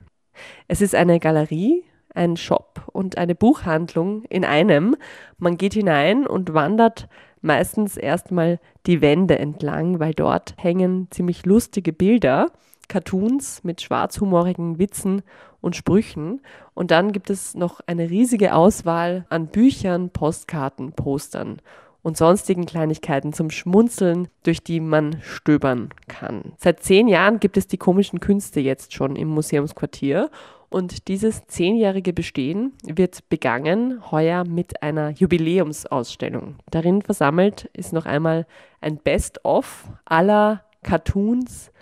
Es 0.67 0.81
ist 0.81 0.97
eine 0.97 1.21
Galerie, 1.21 1.85
ein 2.19 2.37
Shop 2.37 2.83
und 2.93 3.17
eine 3.17 3.35
Buchhandlung 3.35 4.25
in 4.25 4.45
einem. 4.45 4.97
Man 5.39 5.57
geht 5.57 5.73
hinein 5.73 6.27
und 6.27 6.53
wandert 6.53 7.09
meistens 7.41 7.97
erstmal 7.97 8.59
die 8.87 9.01
Wände 9.01 9.39
entlang, 9.39 10.01
weil 10.01 10.13
dort 10.13 10.55
hängen 10.59 11.09
ziemlich 11.11 11.47
lustige 11.47 11.93
Bilder, 11.93 12.47
Cartoons 12.89 13.63
mit 13.65 13.81
schwarzhumorigen 13.81 14.79
Witzen 14.79 15.23
und 15.61 15.77
Sprüchen. 15.77 16.41
Und 16.75 16.91
dann 16.91 17.13
gibt 17.13 17.31
es 17.31 17.55
noch 17.55 17.81
eine 17.87 18.11
riesige 18.11 18.55
Auswahl 18.55 19.25
an 19.29 19.47
Büchern, 19.49 20.11
Postkarten, 20.11 20.93
Postern 20.93 21.61
und 22.03 22.17
sonstigen 22.17 22.65
Kleinigkeiten 22.65 23.33
zum 23.33 23.51
Schmunzeln, 23.51 24.29
durch 24.43 24.63
die 24.63 24.81
man 24.81 25.19
stöbern 25.21 25.91
kann. 26.07 26.53
Seit 26.57 26.83
zehn 26.83 27.09
Jahren 27.09 27.41
gibt 27.41 27.57
es 27.57 27.67
die 27.67 27.77
komischen 27.77 28.21
Künste 28.21 28.61
jetzt 28.61 28.95
schon 28.95 29.17
im 29.17 29.29
Museumsquartier 29.29 30.31
und 30.71 31.09
dieses 31.09 31.47
zehnjährige 31.47 32.13
Bestehen 32.13 32.73
wird 32.85 33.29
begangen 33.29 34.11
heuer 34.11 34.45
mit 34.45 34.83
einer 34.83 35.11
Jubiläumsausstellung. 35.11 36.57
Darin 36.71 37.03
versammelt 37.03 37.71
ist 37.73 37.93
noch 37.93 38.07
einmal 38.07 38.47
ein 38.81 38.99
Best-of 38.99 39.89
aller 40.05 40.65
Cartoons, 40.83 41.73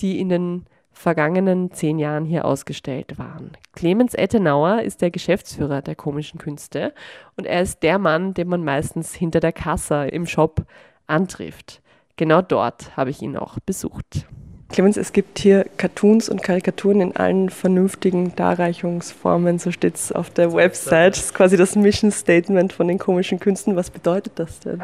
die 0.00 0.20
in 0.20 0.28
den 0.28 0.66
vergangenen 0.92 1.72
zehn 1.72 1.98
Jahren 1.98 2.24
hier 2.24 2.46
ausgestellt 2.46 3.18
waren. 3.18 3.52
Clemens 3.74 4.14
Ettenauer 4.14 4.80
ist 4.80 5.02
der 5.02 5.10
Geschäftsführer 5.10 5.82
der 5.82 5.94
komischen 5.94 6.38
Künste 6.38 6.94
und 7.36 7.44
er 7.46 7.60
ist 7.60 7.82
der 7.82 7.98
Mann, 7.98 8.32
den 8.32 8.48
man 8.48 8.64
meistens 8.64 9.14
hinter 9.14 9.40
der 9.40 9.52
Kasse 9.52 10.06
im 10.06 10.24
Shop 10.24 10.64
antrifft. 11.06 11.82
Genau 12.16 12.40
dort 12.40 12.96
habe 12.96 13.10
ich 13.10 13.20
ihn 13.20 13.36
auch 13.36 13.58
besucht. 13.60 14.26
Clemens, 14.68 14.96
es 14.96 15.12
gibt 15.12 15.38
hier 15.38 15.66
Cartoons 15.76 16.28
und 16.28 16.42
Karikaturen 16.42 17.00
in 17.00 17.16
allen 17.16 17.50
vernünftigen 17.50 18.34
Darreichungsformen, 18.34 19.58
so 19.58 19.70
steht 19.70 19.94
es 19.94 20.12
auf 20.12 20.30
der 20.30 20.52
Website. 20.52 21.16
Das 21.16 21.24
ist 21.26 21.34
quasi 21.34 21.56
das 21.56 21.76
Mission 21.76 22.10
Statement 22.10 22.72
von 22.72 22.88
den 22.88 22.98
komischen 22.98 23.38
Künsten. 23.38 23.76
Was 23.76 23.90
bedeutet 23.90 24.32
das 24.36 24.60
denn? 24.60 24.82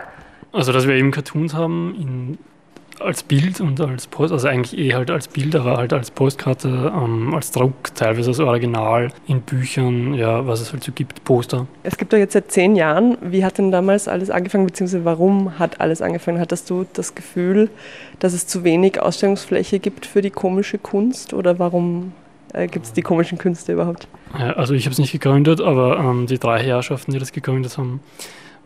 Also, 0.52 0.72
dass 0.72 0.86
wir 0.86 0.94
eben 0.94 1.10
Cartoons 1.10 1.54
haben 1.54 1.94
in 1.98 2.38
als 3.04 3.22
Bild 3.22 3.60
und 3.60 3.80
als 3.80 4.06
Post, 4.06 4.32
also 4.32 4.48
eigentlich 4.48 4.78
eh 4.78 4.94
halt 4.94 5.10
als 5.10 5.28
Bild, 5.28 5.54
aber 5.54 5.76
halt 5.76 5.92
als 5.92 6.10
Postkarte, 6.10 6.92
ähm, 6.94 7.34
als 7.34 7.50
Druck, 7.50 7.94
teilweise 7.94 8.30
als 8.30 8.40
Original, 8.40 9.12
in 9.26 9.40
Büchern, 9.40 10.14
ja, 10.14 10.46
was 10.46 10.60
es 10.60 10.72
halt 10.72 10.82
so 10.82 10.92
gibt, 10.92 11.24
Poster. 11.24 11.66
Es 11.82 11.96
gibt 11.96 12.12
doch 12.12 12.18
jetzt 12.18 12.32
seit 12.32 12.50
zehn 12.50 12.76
Jahren. 12.76 13.18
Wie 13.20 13.44
hat 13.44 13.58
denn 13.58 13.70
damals 13.70 14.08
alles 14.08 14.30
angefangen, 14.30 14.66
beziehungsweise 14.66 15.04
warum 15.04 15.58
hat 15.58 15.80
alles 15.80 16.02
angefangen? 16.02 16.40
Hattest 16.40 16.70
du 16.70 16.86
das 16.92 17.14
Gefühl, 17.14 17.70
dass 18.18 18.32
es 18.32 18.46
zu 18.46 18.64
wenig 18.64 19.00
Ausstellungsfläche 19.00 19.78
gibt 19.78 20.06
für 20.06 20.22
die 20.22 20.30
komische 20.30 20.78
Kunst 20.78 21.34
oder 21.34 21.58
warum 21.58 22.12
äh, 22.52 22.66
gibt 22.66 22.86
es 22.86 22.92
die 22.92 23.02
komischen 23.02 23.38
Künste 23.38 23.72
überhaupt? 23.72 24.08
Ja, 24.38 24.52
also 24.52 24.74
ich 24.74 24.84
habe 24.84 24.92
es 24.92 24.98
nicht 24.98 25.12
gegründet, 25.12 25.60
aber 25.60 25.98
ähm, 25.98 26.26
die 26.26 26.38
drei 26.38 26.62
Herrschaften, 26.62 27.12
die 27.12 27.18
das 27.18 27.32
gegründet 27.32 27.76
haben, 27.78 28.00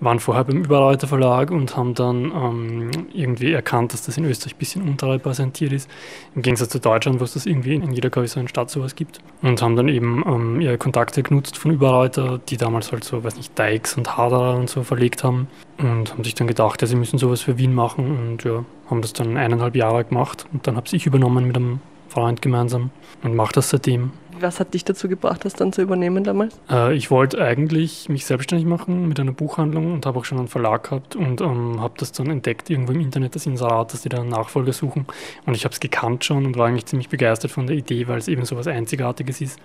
waren 0.00 0.20
vorher 0.20 0.44
beim 0.44 0.58
Überreiter 0.58 1.06
Verlag 1.06 1.50
und 1.50 1.76
haben 1.76 1.94
dann 1.94 2.24
ähm, 2.32 2.90
irgendwie 3.12 3.52
erkannt, 3.52 3.92
dass 3.92 4.02
das 4.02 4.16
in 4.18 4.24
Österreich 4.24 4.54
ein 4.54 4.58
bisschen 4.58 4.82
unterrepräsentiert 4.82 5.72
ist, 5.72 5.88
im 6.34 6.42
Gegensatz 6.42 6.68
zu 6.68 6.80
Deutschland, 6.80 7.20
wo 7.20 7.24
es 7.24 7.32
das 7.32 7.46
irgendwie 7.46 7.74
in 7.74 7.92
jeder 7.92 8.10
größeren 8.10 8.48
Stadt 8.48 8.70
sowas 8.70 8.94
gibt. 8.94 9.20
Und 9.42 9.62
haben 9.62 9.76
dann 9.76 9.88
eben 9.88 10.22
ähm, 10.26 10.60
ihre 10.60 10.76
Kontakte 10.78 11.22
genutzt 11.22 11.56
von 11.56 11.70
Überreiter, 11.70 12.38
die 12.38 12.56
damals 12.56 12.92
halt 12.92 13.04
so, 13.04 13.24
weiß 13.24 13.36
nicht, 13.36 13.58
Dykes 13.58 13.96
und 13.96 14.16
Haderer 14.16 14.56
und 14.56 14.68
so 14.68 14.82
verlegt 14.82 15.24
haben 15.24 15.48
und 15.78 16.12
haben 16.12 16.24
sich 16.24 16.34
dann 16.34 16.46
gedacht, 16.46 16.82
ja, 16.82 16.88
sie 16.88 16.96
müssen 16.96 17.18
sowas 17.18 17.40
für 17.40 17.58
Wien 17.58 17.74
machen 17.74 18.18
und 18.18 18.44
ja, 18.44 18.64
haben 18.90 19.02
das 19.02 19.12
dann 19.12 19.36
eineinhalb 19.36 19.76
Jahre 19.76 20.04
gemacht 20.04 20.46
und 20.52 20.66
dann 20.66 20.76
habe 20.76 20.86
ich 20.92 21.06
übernommen 21.06 21.46
mit 21.46 21.56
einem 21.56 21.80
Freund 22.08 22.40
gemeinsam 22.40 22.90
und 23.22 23.34
mache 23.34 23.52
das 23.52 23.70
seitdem. 23.70 24.12
Was 24.40 24.60
hat 24.60 24.74
dich 24.74 24.84
dazu 24.84 25.08
gebracht, 25.08 25.44
das 25.44 25.54
dann 25.54 25.72
zu 25.72 25.82
übernehmen 25.82 26.24
damals? 26.24 26.58
Äh, 26.70 26.94
ich 26.94 27.10
wollte 27.10 27.42
eigentlich 27.42 28.08
mich 28.08 28.26
selbstständig 28.26 28.66
machen 28.66 29.08
mit 29.08 29.18
einer 29.18 29.32
Buchhandlung 29.32 29.92
und 29.92 30.06
habe 30.06 30.18
auch 30.18 30.24
schon 30.24 30.38
einen 30.38 30.48
Verlag 30.48 30.84
gehabt 30.84 31.16
und 31.16 31.40
ähm, 31.40 31.80
habe 31.80 31.94
das 31.96 32.12
dann 32.12 32.28
entdeckt 32.28 32.68
irgendwo 32.70 32.92
im 32.92 33.00
Internet, 33.00 33.34
das 33.34 33.46
Inserat, 33.46 33.92
dass 33.92 34.02
die 34.02 34.08
da 34.08 34.20
einen 34.20 34.28
Nachfolger 34.28 34.72
suchen. 34.72 35.06
Und 35.46 35.56
ich 35.56 35.64
habe 35.64 35.72
es 35.72 35.80
gekannt 35.80 36.24
schon 36.24 36.46
und 36.46 36.56
war 36.56 36.66
eigentlich 36.66 36.86
ziemlich 36.86 37.08
begeistert 37.08 37.50
von 37.50 37.66
der 37.66 37.76
Idee, 37.76 38.08
weil 38.08 38.18
es 38.18 38.28
eben 38.28 38.44
so 38.44 38.56
was 38.56 38.66
Einzigartiges 38.66 39.40
ist. 39.40 39.58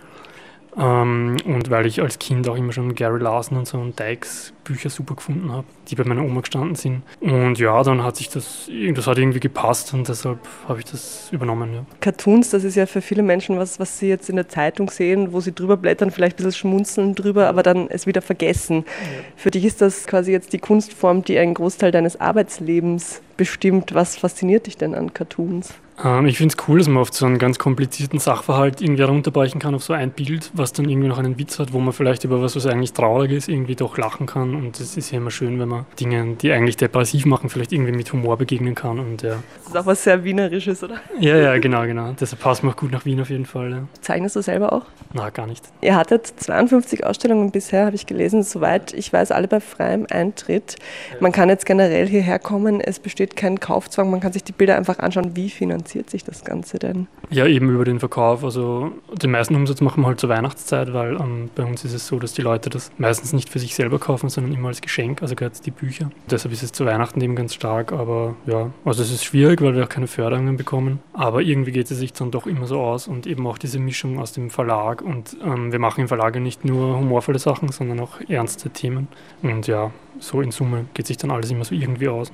Ähm, 0.78 1.38
und 1.46 1.70
weil 1.70 1.86
ich 1.86 2.02
als 2.02 2.18
Kind 2.20 2.48
auch 2.48 2.56
immer 2.56 2.72
schon 2.72 2.96
Gary 2.96 3.20
Larson 3.20 3.58
und 3.58 3.68
so 3.68 3.78
und 3.78 4.00
Dykes 4.00 4.54
Bücher 4.64 4.90
super 4.90 5.16
gefunden 5.16 5.52
habe, 5.52 5.66
die 5.88 5.96
bei 5.96 6.04
meiner 6.04 6.24
Oma 6.24 6.42
gestanden 6.42 6.76
sind. 6.76 7.04
Und 7.20 7.60
ja, 7.60 7.82
dann 7.84 8.04
hat 8.04 8.18
sich 8.18 8.30
das, 8.30 8.70
das 8.94 9.08
hat 9.08 9.18
irgendwie 9.18 9.40
gepasst 9.40 9.94
und 9.94 10.08
deshalb 10.08 10.40
habe 10.68 10.80
ich 10.80 10.86
das 10.86 11.30
übernommen. 11.32 11.74
Ja. 11.74 11.86
Cartoons, 12.00 12.50
das 12.52 12.64
ist 12.64 12.76
ja 12.76 12.86
für 12.86 13.02
viele 13.02 13.24
Menschen 13.24 13.58
was, 13.58 13.80
was 13.80 14.00
sie 14.00 14.08
jetzt 14.08 14.30
in 14.30 14.36
der 14.36 14.50
Zeitung 14.50 14.90
sehen, 14.90 15.34
wo 15.34 15.42
sie 15.42 15.54
drüber 15.54 15.78
blättern, 15.78 16.12
vielleicht 16.12 16.40
ein 16.40 16.44
bisschen 16.44 16.60
schmunzeln 16.60 17.16
drüber, 17.16 17.48
aber 17.48 17.64
dann 17.64 17.88
es 17.90 18.08
wieder 18.08 18.22
vergessen. 18.22 18.86
Ja. 18.86 19.24
Für 19.36 19.52
dich 19.52 19.66
ist 19.66 19.82
das 19.82 20.08
quasi 20.08 20.32
jetzt 20.32 20.54
die 20.54 20.60
Kunstform, 20.60 21.24
die 21.24 21.38
einen 21.38 21.54
Großteil 21.54 21.92
deines 21.92 22.20
Arbeitslebens 22.20 23.22
bestimmt. 23.38 23.94
Was 23.94 24.18
fasziniert 24.18 24.68
dich 24.68 24.78
denn 24.78 24.94
an 24.94 25.14
Cartoons? 25.14 25.74
Ähm, 26.04 26.26
ich 26.26 26.38
finde 26.38 26.56
es 26.58 26.68
cool, 26.68 26.80
dass 26.80 26.88
man 26.88 26.98
oft 26.98 27.14
so 27.14 27.26
einen 27.26 27.38
ganz 27.38 27.60
komplizierten 27.60 28.20
Sachverhalt 28.20 28.82
irgendwie 28.82 29.04
runterbrechen 29.04 29.60
kann 29.60 29.76
auf 29.76 29.84
so 29.84 29.94
ein 29.94 30.12
Bild, 30.12 30.52
was 30.54 30.74
dann 30.74 30.90
irgendwie 30.90 31.08
noch 31.08 31.18
einen 31.18 31.38
Witz 31.38 31.60
hat, 31.60 31.74
wo 31.74 31.80
man 31.80 31.94
vielleicht 31.94 32.24
über 32.24 32.42
was, 32.42 32.56
was 32.56 32.66
eigentlich 32.66 32.94
traurig 32.94 33.32
ist, 33.32 33.50
irgendwie 33.50 33.76
doch 33.76 33.98
lachen 33.98 34.26
kann. 34.26 34.51
Und 34.56 34.80
es 34.80 34.98
ist 34.98 35.12
ja 35.12 35.18
immer 35.18 35.32
schön, 35.32 35.60
wenn 35.60 35.70
man 35.70 35.86
Dinge, 36.00 36.36
die 36.36 36.52
eigentlich 36.52 36.78
depressiv 36.78 37.26
machen, 37.26 37.50
vielleicht 37.50 37.72
irgendwie 37.72 37.92
mit 37.92 38.12
Humor 38.14 38.38
begegnen 38.38 38.76
kann. 38.76 39.00
Und, 39.00 39.22
ja. 39.22 39.38
Das 39.58 39.68
ist 39.68 39.78
auch 39.78 39.86
was 39.86 40.04
sehr 40.04 40.24
Wienerisches, 40.24 40.84
oder? 40.84 41.02
Ja, 41.20 41.38
ja, 41.38 41.58
genau, 41.58 41.84
genau. 41.84 42.14
Deshalb 42.20 42.42
passt 42.42 42.64
man 42.64 42.74
auch 42.74 42.78
gut 42.78 42.92
nach 42.92 43.06
Wien 43.06 43.20
auf 43.22 43.30
jeden 43.30 43.46
Fall. 43.46 43.72
Ja. 43.72 43.88
Zeichnest 44.02 44.36
du 44.36 44.42
selber 44.42 44.74
auch? 44.74 44.86
Na, 45.14 45.30
gar 45.30 45.48
nicht. 45.48 45.64
Ihr 45.82 45.96
hattet 45.96 46.28
52 46.28 47.06
Ausstellungen 47.06 47.52
bisher, 47.52 47.86
habe 47.86 47.96
ich 47.96 48.06
gelesen, 48.06 48.44
soweit 48.44 48.94
ich 48.94 49.12
weiß, 49.12 49.32
alle 49.32 49.48
bei 49.48 49.60
freiem 49.60 50.06
Eintritt. 50.10 50.78
Man 51.20 51.32
kann 51.32 51.50
jetzt 51.50 51.66
generell 51.66 52.08
hierher 52.08 52.40
kommen, 52.40 52.82
es 52.82 53.00
besteht 53.00 53.36
kein 53.36 53.60
Kaufzwang, 53.60 54.10
man 54.10 54.20
kann 54.20 54.34
sich 54.34 54.44
die 54.44 54.54
Bilder 54.54 54.78
einfach 54.78 55.00
anschauen. 55.00 55.36
Wie 55.36 55.50
finanziert 55.50 56.10
sich 56.10 56.24
das 56.24 56.44
Ganze 56.44 56.80
denn? 56.80 57.08
Ja, 57.30 57.46
eben 57.46 57.70
über 57.70 57.86
den 57.86 58.00
Verkauf. 58.00 58.44
Also 58.44 58.92
den 59.22 59.32
meisten 59.32 59.56
Umsatz 59.56 59.82
machen 59.82 60.02
wir 60.02 60.08
halt 60.08 60.20
zur 60.20 60.30
Weihnachtszeit, 60.30 60.94
weil 60.94 61.16
ähm, 61.16 61.50
bei 61.56 61.64
uns 61.64 61.84
ist 61.84 61.94
es 61.94 62.08
so, 62.08 62.20
dass 62.20 62.34
die 62.34 62.42
Leute 62.42 62.70
das 62.70 62.92
meistens 62.98 63.34
nicht 63.34 63.50
für 63.50 63.60
sich 63.60 63.76
selber 63.76 64.00
kaufen, 64.00 64.30
sondern 64.30 64.41
immer 64.54 64.70
als 64.70 64.82
Geschenk, 64.82 65.22
also 65.22 65.36
gerade 65.36 65.56
die 65.64 65.72
Bücher. 65.72 66.10
Deshalb 66.30 66.54
ist 66.54 66.64
es 66.64 66.72
zu 66.72 66.86
Weihnachten 66.86 67.22
eben 67.22 67.36
ganz 67.36 67.54
stark, 67.54 67.92
aber 67.92 68.36
ja, 68.46 68.72
also 68.86 69.04
es 69.04 69.12
ist 69.12 69.24
schwierig, 69.24 69.62
weil 69.62 69.76
wir 69.76 69.84
auch 69.84 69.90
keine 69.90 70.08
Förderungen 70.08 70.58
bekommen. 70.58 71.00
Aber 71.14 71.42
irgendwie 71.42 71.72
geht 71.72 71.92
es 71.92 71.98
sich 71.98 72.14
dann 72.14 72.32
doch 72.32 72.48
immer 72.48 72.68
so 72.68 72.80
aus 72.80 73.08
und 73.08 73.28
eben 73.28 73.46
auch 73.48 73.58
diese 73.58 73.80
Mischung 73.80 74.20
aus 74.20 74.34
dem 74.34 74.50
Verlag 74.50 75.02
und 75.02 75.38
ähm, 75.44 75.72
wir 75.72 75.80
machen 75.80 76.02
im 76.02 76.08
Verlag 76.08 76.36
ja 76.36 76.42
nicht 76.42 76.66
nur 76.66 76.98
humorvolle 76.98 77.40
Sachen, 77.40 77.72
sondern 77.72 78.00
auch 78.00 78.22
ernste 78.28 78.70
Themen. 78.70 79.08
Und 79.42 79.68
ja, 79.68 79.92
so 80.20 80.42
in 80.42 80.52
Summe 80.52 80.86
geht 80.94 81.08
sich 81.08 81.18
dann 81.18 81.32
alles 81.32 81.52
immer 81.52 81.66
so 81.66 81.76
irgendwie 81.76 82.08
aus. 82.08 82.32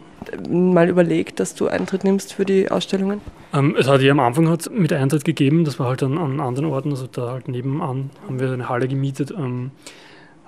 Mal 0.50 0.90
überlegt, 0.90 1.40
dass 1.40 1.56
du 1.56 1.68
Eintritt 1.68 2.04
nimmst 2.04 2.34
für 2.34 2.46
die 2.46 2.70
Ausstellungen? 2.70 3.22
Ähm, 3.54 3.76
es 3.78 3.88
hat 3.88 4.02
ja 4.02 4.12
am 4.12 4.20
Anfang 4.20 4.50
hat 4.50 4.70
mit 4.72 4.92
Eintritt 4.94 5.26
gegeben, 5.26 5.64
das 5.64 5.80
war 5.80 5.88
halt 5.88 6.02
dann 6.02 6.18
an 6.18 6.40
anderen 6.40 6.66
Orten, 6.66 6.90
also 6.90 7.08
da 7.08 7.32
halt 7.32 7.48
nebenan 7.48 8.10
haben 8.26 8.40
wir 8.40 8.52
eine 8.52 8.70
Halle 8.70 8.88
gemietet. 8.88 9.32
Ähm, 9.32 9.72